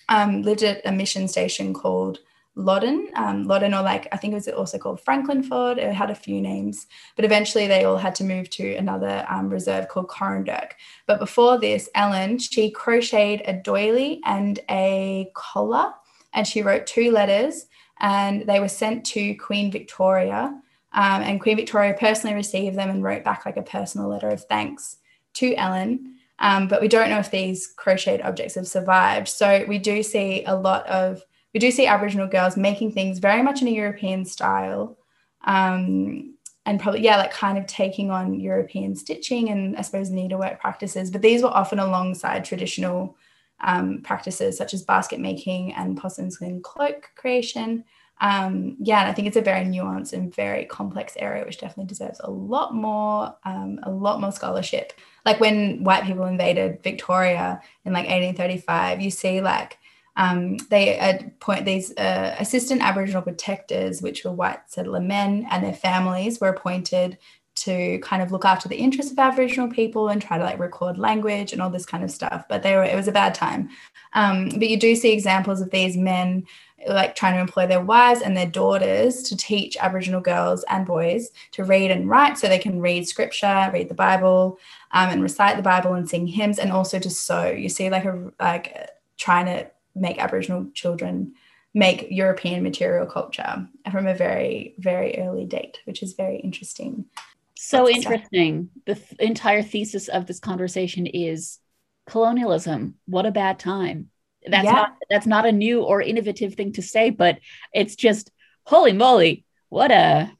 um, 0.09 0.41
lived 0.41 0.63
at 0.63 0.81
a 0.85 0.91
mission 0.91 1.27
station 1.27 1.73
called 1.73 2.19
Loddon, 2.55 3.09
um, 3.15 3.43
Loddon, 3.43 3.73
or 3.73 3.81
like 3.81 4.07
I 4.13 4.17
think 4.17 4.31
it 4.31 4.35
was 4.35 4.47
also 4.47 4.77
called 4.77 5.03
Franklinford. 5.03 5.77
It 5.77 5.93
had 5.93 6.09
a 6.09 6.15
few 6.15 6.39
names, 6.39 6.87
but 7.17 7.25
eventually 7.25 7.67
they 7.67 7.83
all 7.83 7.97
had 7.97 8.15
to 8.15 8.23
move 8.23 8.49
to 8.51 8.75
another 8.75 9.25
um, 9.29 9.49
reserve 9.49 9.89
called 9.89 10.07
Coranderrk. 10.07 10.71
But 11.05 11.19
before 11.19 11.59
this, 11.59 11.89
Ellen 11.95 12.39
she 12.39 12.71
crocheted 12.71 13.41
a 13.45 13.53
doily 13.53 14.21
and 14.23 14.59
a 14.69 15.29
collar, 15.33 15.93
and 16.33 16.47
she 16.47 16.61
wrote 16.61 16.87
two 16.87 17.11
letters, 17.11 17.65
and 17.99 18.47
they 18.47 18.61
were 18.61 18.69
sent 18.69 19.05
to 19.07 19.35
Queen 19.35 19.69
Victoria. 19.69 20.57
Um, 20.95 21.21
and 21.21 21.41
Queen 21.41 21.57
Victoria 21.57 21.93
personally 21.93 22.35
received 22.35 22.77
them 22.77 22.89
and 22.89 23.03
wrote 23.03 23.25
back 23.25 23.45
like 23.45 23.57
a 23.57 23.61
personal 23.61 24.07
letter 24.07 24.29
of 24.29 24.45
thanks 24.45 24.97
to 25.35 25.53
Ellen. 25.55 26.15
Um, 26.39 26.67
but 26.67 26.81
we 26.81 26.87
don't 26.87 27.09
know 27.09 27.19
if 27.19 27.31
these 27.31 27.67
crocheted 27.75 28.21
objects 28.21 28.55
have 28.55 28.67
survived. 28.67 29.27
So 29.27 29.65
we 29.67 29.77
do 29.77 30.01
see 30.01 30.45
a 30.45 30.55
lot 30.55 30.87
of, 30.87 31.21
we 31.53 31.59
do 31.59 31.69
see 31.69 31.85
Aboriginal 31.85 32.27
girls 32.27 32.55
making 32.57 32.93
things 32.93 33.19
very 33.19 33.43
much 33.43 33.61
in 33.61 33.67
a 33.67 33.71
European 33.71 34.23
style. 34.25 34.97
Um, 35.45 36.35
and 36.65 36.79
probably, 36.79 37.01
yeah, 37.01 37.17
like 37.17 37.31
kind 37.31 37.57
of 37.57 37.67
taking 37.67 38.09
on 38.09 38.39
European 38.39 38.95
stitching 38.95 39.49
and 39.49 39.77
I 39.77 39.81
suppose 39.81 40.09
needlework 40.09 40.59
practices. 40.59 41.11
But 41.11 41.21
these 41.21 41.43
were 41.43 41.49
often 41.49 41.79
alongside 41.79 42.43
traditional 42.43 43.17
um, 43.61 44.01
practices 44.01 44.57
such 44.57 44.73
as 44.73 44.83
basket 44.83 45.19
making 45.19 45.73
and 45.73 45.97
possum 45.97 46.31
skin 46.31 46.61
cloak 46.61 47.09
creation 47.15 47.83
um, 48.21 48.77
yeah, 48.79 49.01
and 49.01 49.09
I 49.09 49.13
think 49.13 49.27
it's 49.27 49.37
a 49.37 49.41
very 49.41 49.65
nuanced 49.65 50.13
and 50.13 50.33
very 50.33 50.65
complex 50.65 51.13
area, 51.17 51.45
which 51.45 51.59
definitely 51.59 51.85
deserves 51.85 52.21
a 52.23 52.31
lot 52.31 52.73
more, 52.73 53.35
um, 53.43 53.79
a 53.83 53.91
lot 53.91 54.21
more 54.21 54.31
scholarship. 54.31 54.93
Like 55.25 55.39
when 55.39 55.83
white 55.83 56.05
people 56.05 56.25
invaded 56.25 56.81
Victoria 56.81 57.61
in 57.83 57.91
like 57.91 58.05
1835, 58.05 59.01
you 59.01 59.11
see 59.11 59.41
like 59.41 59.77
um, 60.15 60.57
they 60.69 60.97
appoint 60.97 61.65
these 61.65 61.91
uh, 61.97 62.35
assistant 62.39 62.81
Aboriginal 62.81 63.21
protectors, 63.21 64.01
which 64.01 64.23
were 64.23 64.31
white 64.31 64.59
settler 64.67 65.01
men, 65.01 65.45
and 65.51 65.63
their 65.63 65.73
families 65.73 66.39
were 66.39 66.49
appointed 66.49 67.17
to 67.55 67.99
kind 67.99 68.21
of 68.21 68.31
look 68.31 68.45
after 68.45 68.67
the 68.67 68.75
interests 68.75 69.11
of 69.11 69.19
Aboriginal 69.19 69.69
people 69.69 70.09
and 70.09 70.21
try 70.21 70.37
to 70.37 70.43
like 70.43 70.59
record 70.59 70.97
language 70.97 71.53
and 71.53 71.61
all 71.61 71.69
this 71.69 71.85
kind 71.85 72.03
of 72.03 72.11
stuff. 72.11 72.45
But 72.47 72.63
they 72.63 72.75
were 72.75 72.83
it 72.83 72.95
was 72.95 73.07
a 73.07 73.13
bad 73.13 73.33
time. 73.33 73.69
Um, 74.13 74.49
but 74.49 74.69
you 74.69 74.77
do 74.77 74.95
see 74.95 75.11
examples 75.11 75.61
of 75.61 75.71
these 75.71 75.97
men 75.97 76.45
like 76.87 77.15
trying 77.15 77.33
to 77.33 77.39
employ 77.39 77.65
their 77.67 77.81
wives 77.81 78.21
and 78.21 78.35
their 78.35 78.45
daughters 78.45 79.23
to 79.23 79.37
teach 79.37 79.77
Aboriginal 79.77 80.21
girls 80.21 80.63
and 80.69 80.85
boys 80.85 81.31
to 81.51 81.63
read 81.63 81.91
and 81.91 82.09
write 82.09 82.37
so 82.37 82.47
they 82.47 82.59
can 82.59 82.79
read 82.79 83.07
scripture, 83.07 83.69
read 83.73 83.89
the 83.89 83.95
Bible, 83.95 84.59
um, 84.91 85.09
and 85.09 85.21
recite 85.21 85.57
the 85.57 85.63
Bible 85.63 85.93
and 85.93 86.09
sing 86.09 86.27
hymns, 86.27 86.59
and 86.59 86.71
also 86.71 86.99
to 86.99 87.09
sew. 87.09 87.49
You 87.49 87.69
see, 87.69 87.89
like 87.89 88.05
a 88.05 88.31
like 88.39 88.89
trying 89.17 89.45
to 89.45 89.69
make 89.95 90.19
Aboriginal 90.19 90.67
children 90.73 91.33
make 91.73 92.07
European 92.09 92.63
material 92.63 93.05
culture 93.05 93.67
from 93.91 94.07
a 94.07 94.13
very 94.13 94.75
very 94.77 95.17
early 95.19 95.45
date, 95.45 95.79
which 95.85 96.03
is 96.03 96.13
very 96.13 96.37
interesting. 96.37 97.05
So 97.57 97.89
interesting. 97.89 98.69
The 98.85 98.95
th- 98.95 99.19
entire 99.19 99.63
thesis 99.63 100.07
of 100.07 100.27
this 100.27 100.39
conversation 100.39 101.07
is 101.07 101.59
colonialism. 102.05 102.95
What 103.05 103.25
a 103.25 103.31
bad 103.31 103.59
time 103.59 104.11
that's 104.47 104.65
yeah. 104.65 104.71
not 104.71 104.95
that's 105.09 105.27
not 105.27 105.45
a 105.45 105.51
new 105.51 105.81
or 105.81 106.01
innovative 106.01 106.55
thing 106.55 106.71
to 106.71 106.81
say 106.81 107.09
but 107.09 107.39
it's 107.73 107.95
just 107.95 108.31
holy 108.65 108.93
moly 108.93 109.45
what 109.69 109.91
a 109.91 110.31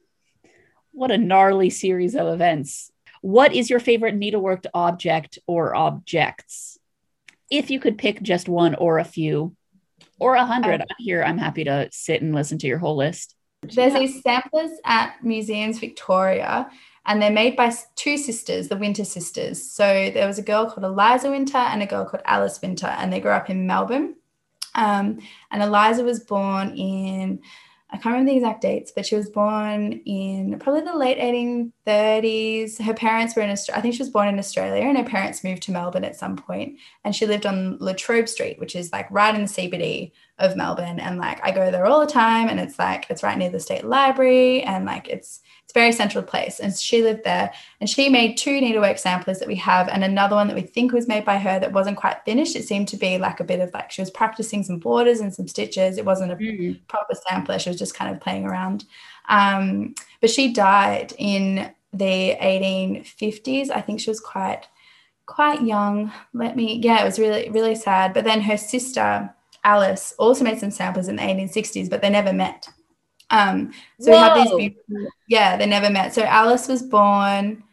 what 0.96 1.10
a 1.10 1.18
gnarly 1.18 1.68
series 1.68 2.14
of 2.14 2.26
events. 2.26 2.90
What 3.20 3.52
is 3.52 3.68
your 3.68 3.80
favorite 3.80 4.18
needleworked 4.18 4.66
object 4.72 5.38
or 5.46 5.74
objects? 5.74 6.78
If 7.50 7.70
you 7.70 7.78
could 7.78 7.98
pick 7.98 8.22
just 8.22 8.48
one 8.48 8.74
or 8.74 8.98
a 8.98 9.04
few 9.04 9.54
or 10.18 10.36
a 10.36 10.46
hundred 10.46 10.80
um, 10.80 10.86
i'm 10.90 10.96
here 11.04 11.22
i'm 11.22 11.36
happy 11.36 11.64
to 11.64 11.88
sit 11.92 12.22
and 12.22 12.34
listen 12.34 12.56
to 12.58 12.66
your 12.66 12.78
whole 12.78 12.96
list. 12.96 13.34
There's 13.62 13.92
these 13.92 14.22
samplers 14.22 14.70
at 14.84 15.22
museums 15.22 15.78
victoria 15.78 16.70
and 17.06 17.22
they're 17.22 17.30
made 17.30 17.56
by 17.56 17.72
two 17.94 18.18
sisters, 18.18 18.68
the 18.68 18.76
Winter 18.76 19.04
sisters. 19.04 19.62
So 19.62 20.10
there 20.10 20.26
was 20.26 20.38
a 20.38 20.42
girl 20.42 20.66
called 20.66 20.84
Eliza 20.84 21.30
Winter 21.30 21.56
and 21.56 21.82
a 21.82 21.86
girl 21.86 22.04
called 22.04 22.24
Alice 22.26 22.60
Winter, 22.60 22.88
and 22.88 23.12
they 23.12 23.20
grew 23.20 23.30
up 23.30 23.48
in 23.48 23.66
Melbourne. 23.66 24.16
Um, 24.74 25.20
and 25.50 25.62
Eliza 25.62 26.02
was 26.02 26.20
born 26.20 26.76
in, 26.76 27.40
I 27.90 27.96
can't 27.96 28.06
remember 28.06 28.32
the 28.32 28.36
exact 28.36 28.60
dates, 28.60 28.92
but 28.94 29.06
she 29.06 29.14
was 29.14 29.30
born 29.30 29.92
in 30.04 30.58
probably 30.58 30.82
the 30.82 30.96
late 30.96 31.18
1830s. 31.86 32.82
Her 32.82 32.92
parents 32.92 33.36
were 33.36 33.42
in 33.42 33.50
Australia. 33.50 33.78
I 33.78 33.82
think 33.82 33.94
she 33.94 34.02
was 34.02 34.10
born 34.10 34.28
in 34.28 34.38
Australia, 34.38 34.82
and 34.82 34.98
her 34.98 35.04
parents 35.04 35.44
moved 35.44 35.62
to 35.62 35.72
Melbourne 35.72 36.04
at 36.04 36.16
some 36.16 36.36
point. 36.36 36.76
And 37.04 37.14
she 37.14 37.26
lived 37.26 37.46
on 37.46 37.78
Latrobe 37.78 38.28
Street, 38.28 38.58
which 38.58 38.74
is 38.74 38.92
like 38.92 39.06
right 39.10 39.34
in 39.34 39.42
the 39.42 39.48
CBD 39.48 40.10
of 40.38 40.56
Melbourne. 40.56 41.00
And 41.00 41.18
like 41.18 41.44
I 41.44 41.50
go 41.50 41.70
there 41.70 41.86
all 41.86 42.00
the 42.00 42.12
time, 42.12 42.48
and 42.48 42.60
it's 42.60 42.78
like 42.78 43.06
it's 43.10 43.22
right 43.22 43.38
near 43.38 43.50
the 43.50 43.60
state 43.60 43.84
library, 43.84 44.62
and 44.62 44.84
like 44.84 45.08
it's 45.08 45.40
it's 45.66 45.72
very 45.72 45.90
central 45.90 46.22
place. 46.22 46.60
And 46.60 46.72
she 46.76 47.02
lived 47.02 47.24
there 47.24 47.52
and 47.80 47.90
she 47.90 48.08
made 48.08 48.36
two 48.36 48.60
needlework 48.60 48.98
samplers 48.98 49.40
that 49.40 49.48
we 49.48 49.56
have 49.56 49.88
and 49.88 50.04
another 50.04 50.36
one 50.36 50.46
that 50.46 50.54
we 50.54 50.62
think 50.62 50.92
was 50.92 51.08
made 51.08 51.24
by 51.24 51.38
her 51.38 51.58
that 51.58 51.72
wasn't 51.72 51.96
quite 51.96 52.24
finished. 52.24 52.54
It 52.54 52.62
seemed 52.62 52.86
to 52.88 52.96
be 52.96 53.18
like 53.18 53.40
a 53.40 53.44
bit 53.44 53.58
of 53.58 53.74
like 53.74 53.90
she 53.90 54.00
was 54.00 54.10
practicing 54.12 54.62
some 54.62 54.78
borders 54.78 55.18
and 55.18 55.34
some 55.34 55.48
stitches. 55.48 55.98
It 55.98 56.04
wasn't 56.04 56.30
a 56.30 56.36
mm. 56.36 56.78
proper 56.86 57.14
sampler. 57.28 57.58
She 57.58 57.68
was 57.68 57.80
just 57.80 57.96
kind 57.96 58.14
of 58.14 58.20
playing 58.20 58.46
around. 58.46 58.84
Um, 59.28 59.96
but 60.20 60.30
she 60.30 60.52
died 60.52 61.12
in 61.18 61.72
the 61.92 62.36
1850s. 62.40 63.70
I 63.70 63.80
think 63.80 63.98
she 63.98 64.10
was 64.10 64.20
quite 64.20 64.68
quite 65.26 65.62
young. 65.62 66.12
Let 66.32 66.54
me, 66.54 66.78
yeah, 66.80 67.02
it 67.02 67.04
was 67.04 67.18
really, 67.18 67.50
really 67.50 67.74
sad. 67.74 68.14
But 68.14 68.22
then 68.22 68.40
her 68.42 68.56
sister, 68.56 69.34
Alice, 69.66 70.14
also 70.16 70.44
made 70.44 70.60
some 70.60 70.70
samples 70.70 71.08
in 71.08 71.16
the 71.16 71.22
1860s, 71.22 71.90
but 71.90 72.00
they 72.00 72.08
never 72.08 72.32
met. 72.32 72.68
Um, 73.30 73.72
so 73.98 74.12
Whoa. 74.12 74.16
we 74.16 74.22
have 74.22 74.56
these 74.56 75.06
yeah, 75.28 75.56
they 75.56 75.66
never 75.66 75.90
met. 75.90 76.14
So 76.14 76.22
Alice 76.22 76.68
was 76.68 76.84
born, 76.84 77.64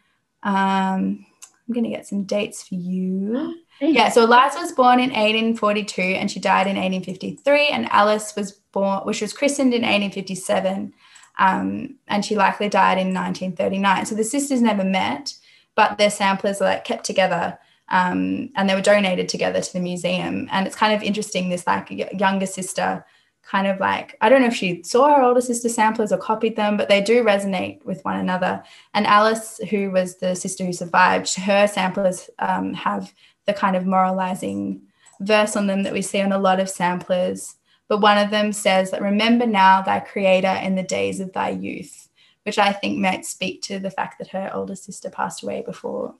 um, 0.42 1.24
I'm 1.66 1.72
going 1.72 1.84
to 1.84 1.90
get 1.90 2.06
some 2.06 2.24
dates 2.24 2.66
for 2.66 2.74
you. 2.74 3.60
Yeah, 3.80 4.08
so 4.08 4.22
Eliza 4.22 4.60
was 4.60 4.70
born 4.70 5.00
in 5.00 5.10
1842 5.10 6.00
and 6.00 6.30
she 6.30 6.38
died 6.38 6.68
in 6.68 6.76
1853, 6.76 7.66
and 7.66 7.90
Alice 7.90 8.32
was 8.36 8.52
born, 8.72 9.00
which 9.00 9.20
was 9.20 9.32
christened 9.32 9.74
in 9.74 9.82
1857, 9.82 10.94
um, 11.40 11.96
and 12.06 12.24
she 12.24 12.36
likely 12.36 12.68
died 12.68 12.98
in 12.98 13.12
1939. 13.12 14.06
So 14.06 14.14
the 14.14 14.22
sisters 14.22 14.62
never 14.62 14.84
met, 14.84 15.34
but 15.74 15.98
their 15.98 16.08
samplers 16.08 16.62
are 16.62 16.66
like 16.66 16.84
kept 16.84 17.04
together, 17.04 17.58
um, 17.88 18.50
and 18.56 18.68
they 18.68 18.74
were 18.74 18.80
donated 18.80 19.28
together 19.28 19.60
to 19.60 19.72
the 19.72 19.80
museum. 19.80 20.48
And 20.50 20.66
it's 20.66 20.76
kind 20.76 20.94
of 20.94 21.02
interesting. 21.02 21.48
This 21.48 21.66
like 21.66 21.90
younger 22.18 22.46
sister 22.46 23.04
kind 23.46 23.66
of 23.66 23.78
like 23.78 24.16
I 24.20 24.28
don't 24.28 24.40
know 24.40 24.48
if 24.48 24.56
she 24.56 24.82
saw 24.82 25.14
her 25.14 25.22
older 25.22 25.40
sister 25.40 25.68
samplers 25.68 26.12
or 26.12 26.18
copied 26.18 26.56
them, 26.56 26.76
but 26.76 26.88
they 26.88 27.00
do 27.00 27.22
resonate 27.22 27.84
with 27.84 28.04
one 28.04 28.18
another. 28.18 28.62
And 28.94 29.06
Alice, 29.06 29.60
who 29.70 29.90
was 29.90 30.16
the 30.16 30.34
sister 30.34 30.64
who 30.64 30.72
survived, 30.72 31.34
her 31.34 31.66
samplers 31.66 32.30
um, 32.38 32.72
have 32.74 33.12
the 33.46 33.52
kind 33.52 33.76
of 33.76 33.86
moralizing 33.86 34.82
verse 35.20 35.56
on 35.56 35.66
them 35.66 35.82
that 35.82 35.92
we 35.92 36.02
see 36.02 36.20
on 36.20 36.32
a 36.32 36.38
lot 36.38 36.60
of 36.60 36.70
samplers. 36.70 37.56
But 37.88 38.00
one 38.00 38.16
of 38.16 38.30
them 38.30 38.52
says 38.52 38.90
that 38.90 39.02
remember 39.02 39.46
now 39.46 39.82
thy 39.82 40.00
creator 40.00 40.58
in 40.62 40.74
the 40.74 40.82
days 40.82 41.20
of 41.20 41.32
thy 41.32 41.50
youth, 41.50 42.08
which 42.44 42.58
I 42.58 42.72
think 42.72 42.98
might 42.98 43.26
speak 43.26 43.60
to 43.62 43.78
the 43.78 43.90
fact 43.90 44.18
that 44.18 44.28
her 44.28 44.50
older 44.54 44.74
sister 44.74 45.10
passed 45.10 45.42
away 45.42 45.62
before 45.64 46.14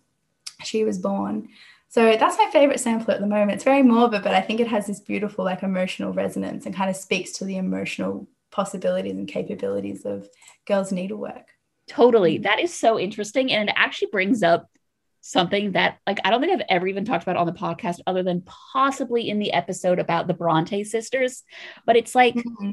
she 0.67 0.85
was 0.85 0.99
born. 0.99 1.49
So 1.89 2.17
that's 2.17 2.39
my 2.39 2.51
favorite 2.53 2.81
sample 2.81 3.15
at 3.15 3.21
the 3.21 3.27
moment. 3.27 3.53
It's 3.53 3.65
very 3.65 3.83
morbid, 3.83 4.25
but 4.25 4.35
I 4.35 4.41
think 4.41 4.59
it 4.59 4.67
has 4.67 4.87
this 4.87 4.99
beautiful, 4.99 5.45
like, 5.45 5.63
emotional 5.63 6.13
resonance 6.13 6.67
and 6.67 6.75
kind 6.75 6.91
of 6.91 6.97
speaks 6.97 7.33
to 7.33 7.45
the 7.45 7.57
emotional 7.57 8.27
possibilities 8.51 9.17
and 9.17 9.29
capabilities 9.29 10.05
of 10.05 10.29
girls' 10.67 10.91
needlework. 10.91 11.47
Totally. 11.89 12.39
That 12.39 12.59
is 12.59 12.75
so 12.75 12.99
interesting. 12.99 13.53
And 13.53 13.69
it 13.69 13.75
actually 13.77 14.09
brings 14.11 14.43
up 14.43 14.69
something 15.21 15.73
that, 15.73 15.99
like, 16.07 16.19
I 16.25 16.31
don't 16.31 16.41
think 16.41 16.53
I've 16.53 16.67
ever 16.69 16.87
even 16.87 17.05
talked 17.05 17.23
about 17.23 17.37
on 17.37 17.47
the 17.47 17.53
podcast 17.53 18.01
other 18.07 18.23
than 18.23 18.43
possibly 18.73 19.29
in 19.29 19.39
the 19.39 19.53
episode 19.53 19.99
about 19.99 20.27
the 20.27 20.35
Bronte 20.35 20.83
sisters. 20.85 21.45
But 21.87 21.97
it's 21.97 22.15
like, 22.15 22.35
mm-hmm. 22.35 22.71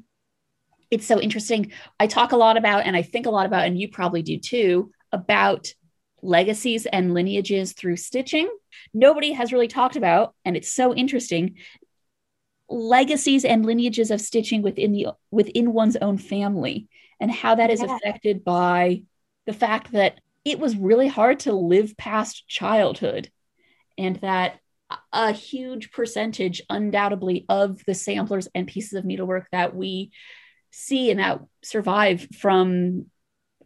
it's 0.89 1.05
so 1.05 1.21
interesting. 1.21 1.71
I 1.99 2.07
talk 2.07 2.31
a 2.31 2.37
lot 2.37 2.57
about, 2.57 2.85
and 2.85 2.95
I 2.95 3.03
think 3.03 3.25
a 3.27 3.31
lot 3.31 3.45
about, 3.45 3.67
and 3.67 3.79
you 3.79 3.87
probably 3.87 4.23
do 4.23 4.39
too, 4.39 4.91
about 5.11 5.73
legacies 6.21 6.85
and 6.85 7.13
lineages 7.13 7.73
through 7.73 7.97
stitching. 7.97 8.49
Nobody 8.93 9.33
has 9.33 9.51
really 9.51 9.67
talked 9.67 9.95
about, 9.95 10.35
and 10.45 10.55
it's 10.55 10.71
so 10.71 10.93
interesting, 10.93 11.55
legacies 12.69 13.43
and 13.43 13.65
lineages 13.65 14.11
of 14.11 14.21
stitching 14.21 14.61
within 14.61 14.93
the 14.93 15.07
within 15.29 15.73
one's 15.73 15.97
own 15.97 16.17
family 16.17 16.87
and 17.19 17.29
how 17.29 17.55
that 17.55 17.69
is 17.69 17.81
yeah. 17.81 17.95
affected 17.95 18.43
by 18.43 19.03
the 19.45 19.53
fact 19.53 19.91
that 19.91 20.19
it 20.45 20.59
was 20.59 20.75
really 20.75 21.07
hard 21.07 21.39
to 21.39 21.53
live 21.53 21.97
past 21.97 22.47
childhood 22.47 23.29
and 23.97 24.17
that 24.17 24.59
a 25.13 25.31
huge 25.31 25.91
percentage 25.91 26.61
undoubtedly 26.69 27.45
of 27.47 27.83
the 27.85 27.93
samplers 27.93 28.47
and 28.55 28.67
pieces 28.67 28.93
of 28.93 29.05
needlework 29.05 29.47
that 29.51 29.75
we 29.75 30.11
see 30.71 31.11
and 31.11 31.19
that 31.19 31.39
survive 31.63 32.27
from 32.39 33.05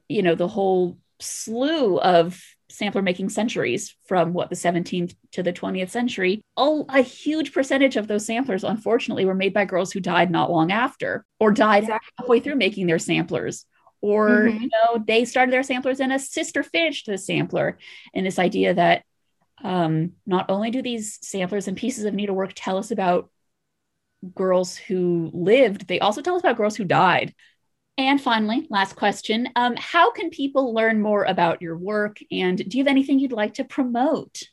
you 0.08 0.22
know 0.22 0.36
the 0.36 0.48
whole 0.48 0.98
slew 1.20 2.00
of 2.00 2.42
sampler 2.70 3.02
making 3.02 3.30
centuries 3.30 3.96
from 4.08 4.34
what 4.34 4.50
the 4.50 4.56
17th 4.56 5.16
to 5.32 5.44
the 5.44 5.54
20th 5.54 5.90
century 5.90 6.42
oh, 6.58 6.86
a 6.90 7.02
huge 7.02 7.54
percentage 7.54 7.96
of 7.96 8.08
those 8.08 8.26
samplers 8.26 8.64
unfortunately 8.64 9.26
were 9.26 9.36
made 9.36 9.54
by 9.54 9.66
girls 9.66 9.92
who 9.92 10.00
died 10.00 10.32
not 10.32 10.52
long 10.52 10.72
after 10.72 11.26
or 11.40 11.52
died 11.52 11.84
exactly. 11.84 12.10
halfway 12.18 12.40
through 12.40 12.56
making 12.56 12.88
their 12.88 13.00
samplers 13.00 13.66
or 14.02 14.30
mm-hmm. 14.30 14.64
you 14.64 14.70
know 14.70 15.04
they 15.06 15.26
started 15.26 15.54
their 15.54 15.64
samplers 15.64 16.00
and 16.00 16.12
a 16.12 16.20
sister 16.20 16.64
finished 16.64 17.06
the 17.06 17.18
sampler 17.18 17.78
and 18.14 18.26
this 18.26 18.40
idea 18.40 18.74
that 18.74 19.04
um, 19.64 20.12
not 20.26 20.50
only 20.50 20.70
do 20.70 20.82
these 20.82 21.18
samplers 21.22 21.68
and 21.68 21.78
pieces 21.78 22.04
of 22.04 22.14
needlework 22.14 22.52
tell 22.56 22.78
us 22.78 22.92
about 22.92 23.30
girls 24.34 24.76
who 24.76 25.30
lived 25.34 25.88
they 25.88 26.00
also 26.00 26.22
tell 26.22 26.36
us 26.36 26.42
about 26.42 26.58
girls 26.58 26.76
who 26.76 26.84
died 26.84 27.34
and 27.98 28.22
finally, 28.22 28.68
last 28.70 28.96
question 28.96 29.50
um, 29.56 29.76
How 29.78 30.12
can 30.12 30.30
people 30.30 30.74
learn 30.74 31.02
more 31.02 31.24
about 31.24 31.62
your 31.62 31.78
work? 31.78 32.20
And 32.32 32.58
do 32.58 32.78
you 32.78 32.84
have 32.84 32.92
anything 32.92 33.20
you'd 33.20 33.32
like 33.32 33.54
to 33.56 33.64
promote? 33.64 34.44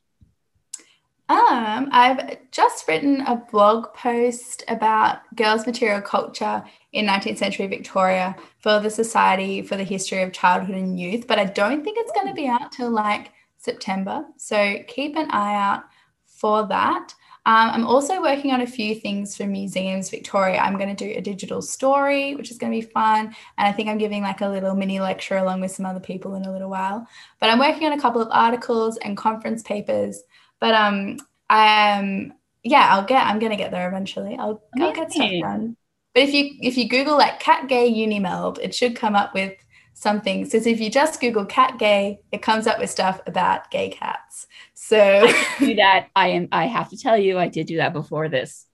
Um, 1.28 1.88
I've 1.92 2.50
just 2.50 2.86
written 2.86 3.22
a 3.22 3.36
blog 3.36 3.94
post 3.94 4.64
about 4.68 5.20
girls' 5.34 5.66
material 5.66 6.02
culture 6.02 6.62
in 6.92 7.06
19th 7.06 7.38
century 7.38 7.66
Victoria 7.68 8.36
for 8.58 8.80
the 8.80 8.90
Society 8.90 9.62
for 9.62 9.76
the 9.76 9.84
History 9.84 10.22
of 10.22 10.32
Childhood 10.32 10.76
and 10.76 11.00
Youth, 11.00 11.26
but 11.26 11.38
I 11.38 11.46
don't 11.46 11.82
think 11.82 11.96
it's 11.98 12.12
going 12.12 12.28
to 12.28 12.34
be 12.34 12.48
out 12.48 12.70
till 12.70 12.90
like 12.90 13.32
September. 13.56 14.26
So 14.36 14.76
keep 14.86 15.16
an 15.16 15.30
eye 15.30 15.54
out 15.54 15.84
for 16.26 16.66
that. 16.66 17.14
Um, 17.44 17.70
I'm 17.70 17.86
also 17.86 18.22
working 18.22 18.52
on 18.52 18.60
a 18.60 18.66
few 18.66 18.94
things 18.94 19.36
for 19.36 19.46
Museums 19.46 20.10
Victoria. 20.10 20.58
I'm 20.58 20.78
going 20.78 20.94
to 20.94 21.04
do 21.04 21.18
a 21.18 21.20
digital 21.20 21.60
story, 21.60 22.36
which 22.36 22.52
is 22.52 22.58
going 22.58 22.72
to 22.72 22.78
be 22.78 22.92
fun. 22.92 23.34
And 23.58 23.68
I 23.68 23.72
think 23.72 23.88
I'm 23.88 23.98
giving 23.98 24.22
like 24.22 24.42
a 24.42 24.48
little 24.48 24.76
mini 24.76 25.00
lecture 25.00 25.36
along 25.36 25.60
with 25.60 25.72
some 25.72 25.84
other 25.84 25.98
people 25.98 26.36
in 26.36 26.44
a 26.44 26.52
little 26.52 26.70
while. 26.70 27.06
But 27.40 27.50
I'm 27.50 27.58
working 27.58 27.86
on 27.86 27.98
a 27.98 28.00
couple 28.00 28.22
of 28.22 28.28
articles 28.30 28.96
and 28.98 29.16
conference 29.16 29.62
papers. 29.62 30.22
But 30.60 30.74
um, 30.74 31.18
I 31.50 31.96
am, 31.98 32.34
yeah, 32.62 32.88
I'll 32.90 33.04
get, 33.04 33.26
I'm 33.26 33.40
going 33.40 33.50
to 33.50 33.56
get 33.56 33.72
there 33.72 33.88
eventually. 33.88 34.36
I'll, 34.38 34.62
I'll 34.78 34.92
get 34.92 35.10
stuff 35.10 35.30
done. 35.40 35.76
But 36.14 36.24
if 36.24 36.34
you 36.34 36.56
if 36.60 36.76
you 36.76 36.88
Google 36.88 37.16
like 37.16 37.40
cat 37.40 37.68
gay 37.68 37.90
unimelb, 37.90 38.58
it 38.60 38.74
should 38.74 38.96
come 38.96 39.16
up 39.16 39.34
with 39.34 39.54
something. 39.94 40.44
So 40.44 40.58
if 40.58 40.80
you 40.80 40.90
just 40.90 41.20
Google 41.20 41.46
cat 41.46 41.78
gay, 41.78 42.20
it 42.30 42.42
comes 42.42 42.66
up 42.66 42.78
with 42.78 42.90
stuff 42.90 43.20
about 43.26 43.70
gay 43.70 43.88
cats. 43.88 44.46
So 44.84 44.98
I 44.98 45.46
do 45.60 45.76
that. 45.76 46.08
I 46.16 46.28
am. 46.28 46.48
I 46.50 46.66
have 46.66 46.90
to 46.90 46.96
tell 46.96 47.16
you, 47.16 47.38
I 47.38 47.46
did 47.46 47.68
do 47.68 47.76
that 47.76 47.92
before 47.92 48.28
this. 48.28 48.66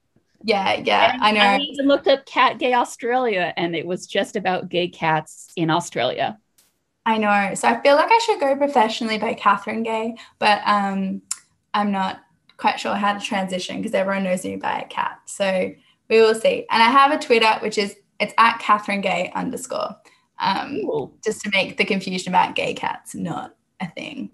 Yeah, 0.43 0.81
yeah, 0.83 1.13
and 1.13 1.23
I 1.23 1.31
know. 1.33 1.41
I 1.41 1.59
even 1.59 1.87
looked 1.87 2.07
up 2.09 2.25
Kat 2.25 2.59
Gay 2.59 2.73
Australia, 2.73 3.53
and 3.59 3.77
it 3.77 3.87
was 3.87 4.07
just 4.07 4.35
about 4.35 4.71
gay 4.71 4.89
cats 4.89 5.49
in 5.55 5.69
Australia. 5.69 6.39
I 7.05 7.19
know. 7.19 7.55
So 7.55 7.69
I 7.69 7.81
feel 7.83 7.95
like 7.95 8.11
I 8.11 8.19
should 8.25 8.41
go 8.41 8.57
professionally 8.57 9.19
by 9.19 9.35
Catherine 9.35 9.83
Gay, 9.83 10.17
but 10.39 10.63
um, 10.65 11.21
I'm 11.75 11.93
not 11.93 12.21
quite 12.57 12.81
sure 12.81 12.95
how 12.95 13.13
to 13.13 13.21
transition 13.21 13.77
because 13.77 13.95
everyone 13.95 14.25
knows 14.25 14.45
me 14.45 14.57
by 14.57 14.81
a 14.81 14.87
cat. 14.87 15.21
So 15.27 15.73
we 16.09 16.21
will 16.21 16.35
see. 16.35 16.67
And 16.71 16.83
I 16.83 16.87
have 16.87 17.13
a 17.13 17.19
Twitter, 17.19 17.53
which 17.61 17.77
is 17.77 17.97
it's 18.19 18.35
at 18.39 18.61
Catherine 18.61 19.03
Gay 19.03 19.31
underscore 19.35 19.95
um, 20.39 21.11
just 21.23 21.43
to 21.43 21.51
make 21.51 21.77
the 21.77 21.85
confusion 21.85 22.31
about 22.31 22.55
gay 22.55 22.73
cats 22.73 23.15
not 23.15 23.55
a 23.81 23.89
thing. 23.91 24.31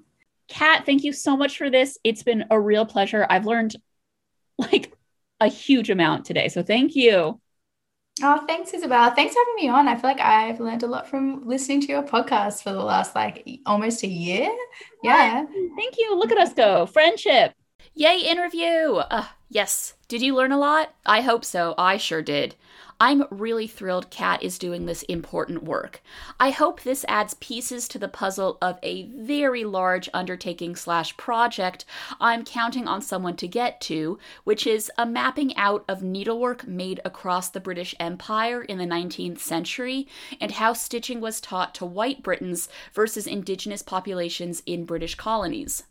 Kat, 0.49 0.85
thank 0.87 1.05
you 1.05 1.13
so 1.13 1.37
much 1.37 1.59
for 1.59 1.71
this. 1.71 1.99
It's 2.05 2.23
been 2.23 2.45
a 2.51 2.61
real 2.61 2.85
pleasure. 2.87 3.27
I've 3.29 3.47
learned 3.47 3.77
like 4.59 4.93
a 5.41 5.49
huge 5.49 5.91
amount 5.91 6.25
today. 6.25 6.49
So 6.49 6.63
thank 6.63 6.95
you. 6.95 7.41
Oh, 8.23 8.45
thanks, 8.47 8.73
Isabel. 8.73 9.11
Thanks 9.11 9.35
for 9.35 9.41
having 9.41 9.57
me 9.57 9.69
on. 9.69 9.89
I 9.89 9.97
feel 9.97 10.09
like 10.11 10.21
I've 10.21 10.61
learned 10.61 10.85
a 10.85 10.87
lot 10.87 11.09
from 11.09 11.49
listening 11.49 11.81
to 11.81 11.89
your 11.89 12.03
podcast 12.05 12.63
for 12.63 12.73
the 12.73 12.83
last 12.83 13.15
like 13.17 13.45
almost 13.67 14.05
a 14.05 14.07
year. 14.07 14.49
Yeah. 15.03 15.45
Thank 15.77 15.99
you. 15.99 16.17
Look 16.17 16.31
at 16.31 16.39
us 16.39 16.53
go. 16.53 16.87
Friendship. 16.87 17.55
Yay, 17.97 18.19
interview. 18.19 18.97
Uh, 18.97 19.27
yes. 19.49 19.95
Did 20.09 20.21
you 20.21 20.35
learn 20.35 20.51
a 20.51 20.59
lot? 20.59 20.93
I 21.07 21.21
hope 21.21 21.45
so. 21.45 21.77
I 21.79 21.97
sure 21.97 22.23
did. 22.23 22.57
I'm 23.01 23.25
really 23.31 23.69
thrilled 23.69 24.11
Kat 24.11 24.43
is 24.43 24.59
doing 24.59 24.87
this 24.87 25.05
important 25.05 25.63
work. 25.63 26.03
I 26.41 26.51
hope 26.51 26.83
this 26.83 27.05
adds 27.07 27.35
pieces 27.35 27.87
to 27.89 27.99
the 28.01 28.09
puzzle 28.09 28.59
of 28.61 28.81
a 28.83 29.05
very 29.11 29.65
large 29.65 30.09
undertaking 30.13 30.75
slash 30.75 31.17
project 31.17 31.85
I'm 32.21 32.45
counting 32.45 32.88
on 32.88 33.01
someone 33.01 33.37
to 33.37 33.47
get 33.47 33.81
to, 33.83 34.19
which 34.42 34.67
is 34.67 34.90
a 34.99 35.07
mapping 35.07 35.57
out 35.57 35.85
of 35.88 36.03
needlework 36.03 36.67
made 36.67 37.01
across 37.05 37.49
the 37.49 37.61
British 37.61 37.95
Empire 38.01 38.63
in 38.63 38.79
the 38.79 38.87
19th 38.87 39.38
century 39.38 40.09
and 40.40 40.51
how 40.51 40.73
stitching 40.73 41.21
was 41.21 41.40
taught 41.40 41.77
to 41.77 41.87
white 41.87 42.25
Britons 42.25 42.69
versus 42.92 43.29
indigenous 43.29 43.83
populations 43.83 44.65
in 44.67 44.85
British 44.85 45.15
colonies. 45.15 45.85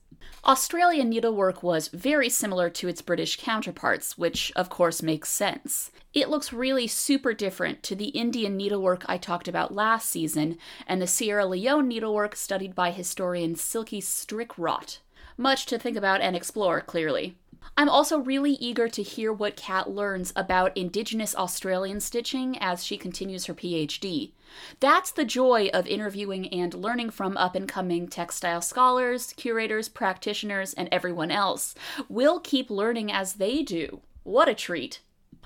Australian 0.45 1.09
needlework 1.09 1.63
was 1.63 1.88
very 1.88 2.30
similar 2.30 2.69
to 2.69 2.88
its 2.88 3.01
British 3.01 3.38
counterparts, 3.38 4.17
which 4.17 4.51
of 4.55 4.69
course 4.69 5.01
makes 5.01 5.30
sense. 5.30 5.89
It 6.13 6.30
looks 6.30 6.51
really 6.51 6.86
super 6.86 7.34
different 7.34 7.82
to 7.84 7.95
the 7.95 8.09
Indian 8.09 8.57
needlework 8.57 9.05
I 9.07 9.17
talked 9.17 9.47
about 9.47 9.74
last 9.74 10.09
season 10.09 10.57
and 10.86 11.01
the 11.01 11.07
Sierra 11.07 11.45
Leone 11.45 11.88
needlework 11.88 12.36
studied 12.36 12.76
by 12.76 12.91
historian 12.91 13.55
Silke 13.55 14.01
Strickrodt. 14.01 14.99
Much 15.38 15.65
to 15.67 15.80
think 15.80 15.97
about 15.97 16.21
and 16.21 16.36
explore, 16.36 16.82
clearly. 16.82 17.38
I'm 17.76 17.89
also 17.89 18.20
really 18.20 18.53
eager 18.53 18.88
to 18.88 19.01
hear 19.01 19.34
what 19.34 19.55
Kat 19.55 19.89
learns 19.89 20.32
about 20.36 20.78
Indigenous 20.78 21.36
Australian 21.36 21.99
stitching 21.99 22.57
as 22.59 22.84
she 22.84 22.97
continues 22.97 23.45
her 23.45 23.53
PhD. 23.53 24.32
That's 24.80 25.11
the 25.11 25.26
joy 25.26 25.70
of 25.74 25.88
interviewing 25.88 26.47
and 26.49 26.74
learning 26.74 27.09
from 27.09 27.36
up 27.36 27.55
and 27.55 27.68
coming 27.68 28.07
textile 28.07 28.61
scholars, 28.61 29.34
curators, 29.36 29.89
practitioners, 29.89 30.74
and 30.74 30.88
everyone 30.91 31.32
else. 31.32 31.74
We'll 32.07 32.39
keep 32.39 32.70
learning 32.70 33.11
as 33.11 33.34
they 33.34 33.64
do. 33.64 34.01
What 34.24 34.47
a 34.47 34.53
treat! 34.53 35.01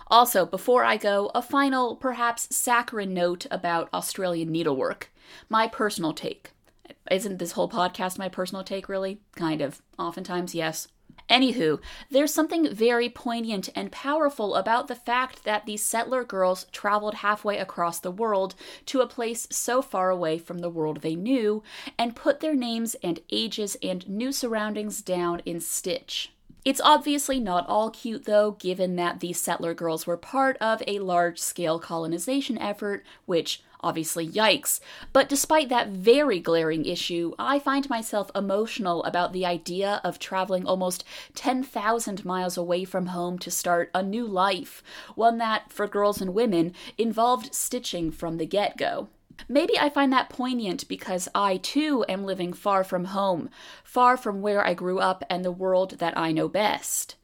Also, 0.10 0.46
before 0.46 0.84
I 0.84 0.98
go, 0.98 1.32
a 1.36 1.42
final, 1.42 1.96
perhaps 1.96 2.56
saccharine 2.56 3.14
note 3.14 3.46
about 3.52 3.90
Australian 3.94 4.52
needlework. 4.52 5.12
My 5.50 5.68
personal 5.68 6.14
take. 6.14 6.52
Isn't 7.10 7.40
this 7.40 7.54
whole 7.54 7.70
podcast 7.70 8.18
my 8.18 8.30
personal 8.30 8.64
take, 8.64 8.88
really? 8.88 9.20
Kind 9.36 9.62
of. 9.62 9.82
Oftentimes, 9.98 10.56
yes. 10.56 10.88
Anywho, 11.30 11.80
there's 12.10 12.34
something 12.34 12.74
very 12.74 13.10
poignant 13.10 13.70
and 13.76 13.92
powerful 13.92 14.56
about 14.56 14.88
the 14.88 14.96
fact 14.96 15.44
that 15.44 15.66
these 15.66 15.84
settler 15.84 16.24
girls 16.24 16.66
traveled 16.72 17.16
halfway 17.16 17.58
across 17.58 18.00
the 18.00 18.12
world 18.12 18.56
to 18.86 19.02
a 19.02 19.08
place 19.08 19.48
so 19.52 19.82
far 19.82 20.10
away 20.10 20.38
from 20.38 20.60
the 20.60 20.70
world 20.70 21.02
they 21.02 21.16
knew 21.16 21.62
and 21.98 22.16
put 22.16 22.40
their 22.40 22.56
names 22.56 22.96
and 23.04 23.20
ages 23.30 23.76
and 23.84 24.08
new 24.08 24.32
surroundings 24.32 25.02
down 25.02 25.42
in 25.46 25.60
stitch. 25.60 26.32
It's 26.64 26.82
obviously 26.82 27.40
not 27.40 27.68
all 27.68 27.90
cute, 27.90 28.26
though, 28.26 28.52
given 28.52 28.98
that 28.98 29.22
these 29.22 29.40
settler 29.40 29.74
girls 29.74 30.06
were 30.06 30.18
part 30.18 30.58
of 30.58 30.84
a 30.86 31.00
large 31.00 31.40
scale 31.40 31.80
colonization 31.80 32.58
effort, 32.58 33.06
which 33.26 33.64
obviously 33.88 34.28
yikes. 34.28 34.82
But 35.14 35.30
despite 35.30 35.70
that 35.70 35.88
very 35.88 36.40
glaring 36.40 36.84
issue, 36.84 37.34
I 37.40 37.58
find 37.58 37.90
myself 37.90 38.30
emotional 38.36 39.04
about 39.06 39.32
the 39.32 39.46
idea 39.46 40.02
of 40.04 40.20
traveling 40.20 40.66
almost 40.66 41.06
10,000 41.36 42.26
miles 42.26 42.58
away 42.58 42.84
from 42.84 43.08
home 43.08 43.40
to 43.40 43.50
start 43.50 43.90
a 43.94 44.04
new 44.04 44.26
life, 44.28 44.84
one 45.16 45.38
that, 45.38 45.72
for 45.72 45.88
girls 45.88 46.20
and 46.22 46.34
women, 46.34 46.74
involved 46.98 47.54
stitching 47.56 48.12
from 48.12 48.38
the 48.38 48.46
get 48.46 48.78
go. 48.78 49.08
Maybe 49.48 49.78
I 49.78 49.90
find 49.90 50.12
that 50.12 50.30
poignant 50.30 50.88
because 50.88 51.30
I 51.36 51.58
too 51.58 52.04
am 52.10 52.26
living 52.26 52.54
far 52.54 52.84
from 52.84 53.06
home, 53.06 53.50
far 53.84 54.18
from 54.18 54.42
where 54.42 54.66
I 54.66 54.74
grew 54.74 55.00
up 55.00 55.24
and 55.30 55.46
the 55.46 55.52
world 55.52 56.00
that 56.00 56.18
I 56.18 56.32
know 56.32 56.50
best. 56.50 57.17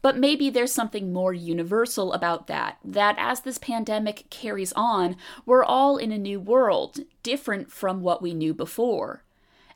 But 0.00 0.16
maybe 0.16 0.48
there's 0.48 0.72
something 0.72 1.12
more 1.12 1.34
universal 1.34 2.12
about 2.12 2.46
that, 2.46 2.78
that 2.84 3.16
as 3.18 3.40
this 3.40 3.58
pandemic 3.58 4.30
carries 4.30 4.72
on, 4.74 5.16
we're 5.44 5.64
all 5.64 5.96
in 5.96 6.12
a 6.12 6.18
new 6.18 6.38
world, 6.38 7.00
different 7.22 7.72
from 7.72 8.00
what 8.00 8.22
we 8.22 8.32
knew 8.32 8.54
before. 8.54 9.24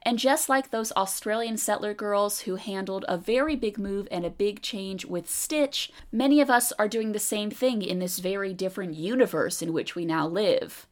And 0.05 0.19
just 0.19 0.49
like 0.49 0.71
those 0.71 0.93
Australian 0.93 1.57
settler 1.57 1.95
girls 1.95 2.41
who 2.41 2.57
handled 2.57 3.05
a 3.07 3.17
very 3.17 3.55
big 3.55 3.79
move 3.79 4.09
and 4.11 4.25
a 4.25 4.31
big 4.31 4.61
change 4.61 5.05
with 5.05 5.31
Stitch, 5.31 5.93
many 6.11 6.41
of 6.41 6.51
us 6.51 6.73
are 6.73 6.89
doing 6.89 7.13
the 7.13 7.21
same 7.21 7.51
thing 7.51 7.83
in 7.83 8.01
this 8.01 8.19
very 8.19 8.53
different 8.53 8.95
universe 8.95 9.63
in 9.63 9.73
which 9.73 9.95
we 9.95 10.05
now 10.05 10.27
live. 10.27 10.87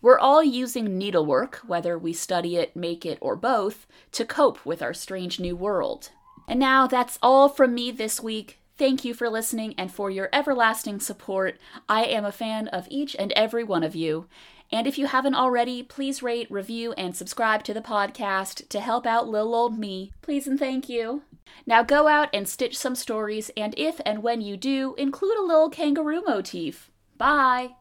We're 0.00 0.18
all 0.18 0.42
using 0.42 0.98
needlework, 0.98 1.62
whether 1.66 1.98
we 1.98 2.12
study 2.12 2.56
it, 2.56 2.76
make 2.76 3.06
it, 3.06 3.18
or 3.20 3.36
both, 3.36 3.86
to 4.12 4.24
cope 4.24 4.64
with 4.64 4.82
our 4.82 4.94
strange 4.94 5.40
new 5.40 5.56
world. 5.56 6.10
And 6.46 6.60
now 6.60 6.86
that's 6.86 7.18
all 7.22 7.48
from 7.48 7.74
me 7.74 7.90
this 7.90 8.20
week. 8.20 8.60
Thank 8.76 9.04
you 9.04 9.14
for 9.14 9.30
listening 9.30 9.74
and 9.78 9.92
for 9.92 10.10
your 10.10 10.28
everlasting 10.32 10.98
support. 10.98 11.58
I 11.88 12.04
am 12.04 12.24
a 12.24 12.32
fan 12.32 12.66
of 12.68 12.88
each 12.90 13.14
and 13.16 13.32
every 13.32 13.62
one 13.62 13.84
of 13.84 13.94
you. 13.94 14.26
And 14.72 14.88
if 14.88 14.98
you 14.98 15.06
haven't 15.06 15.36
already, 15.36 15.84
please 15.84 16.22
rate, 16.22 16.50
review, 16.50 16.92
and 16.94 17.14
subscribe 17.14 17.62
to 17.64 17.74
the 17.74 17.80
podcast 17.80 18.68
to 18.70 18.80
help 18.80 19.06
out 19.06 19.28
little 19.28 19.54
old 19.54 19.78
me. 19.78 20.12
Please 20.22 20.48
and 20.48 20.58
thank 20.58 20.88
you. 20.88 21.22
Now 21.66 21.84
go 21.84 22.08
out 22.08 22.30
and 22.32 22.48
stitch 22.48 22.76
some 22.76 22.96
stories, 22.96 23.50
and 23.56 23.74
if 23.78 24.00
and 24.04 24.22
when 24.22 24.40
you 24.40 24.56
do, 24.56 24.94
include 24.98 25.38
a 25.38 25.42
little 25.42 25.70
kangaroo 25.70 26.22
motif. 26.26 26.90
Bye! 27.16 27.76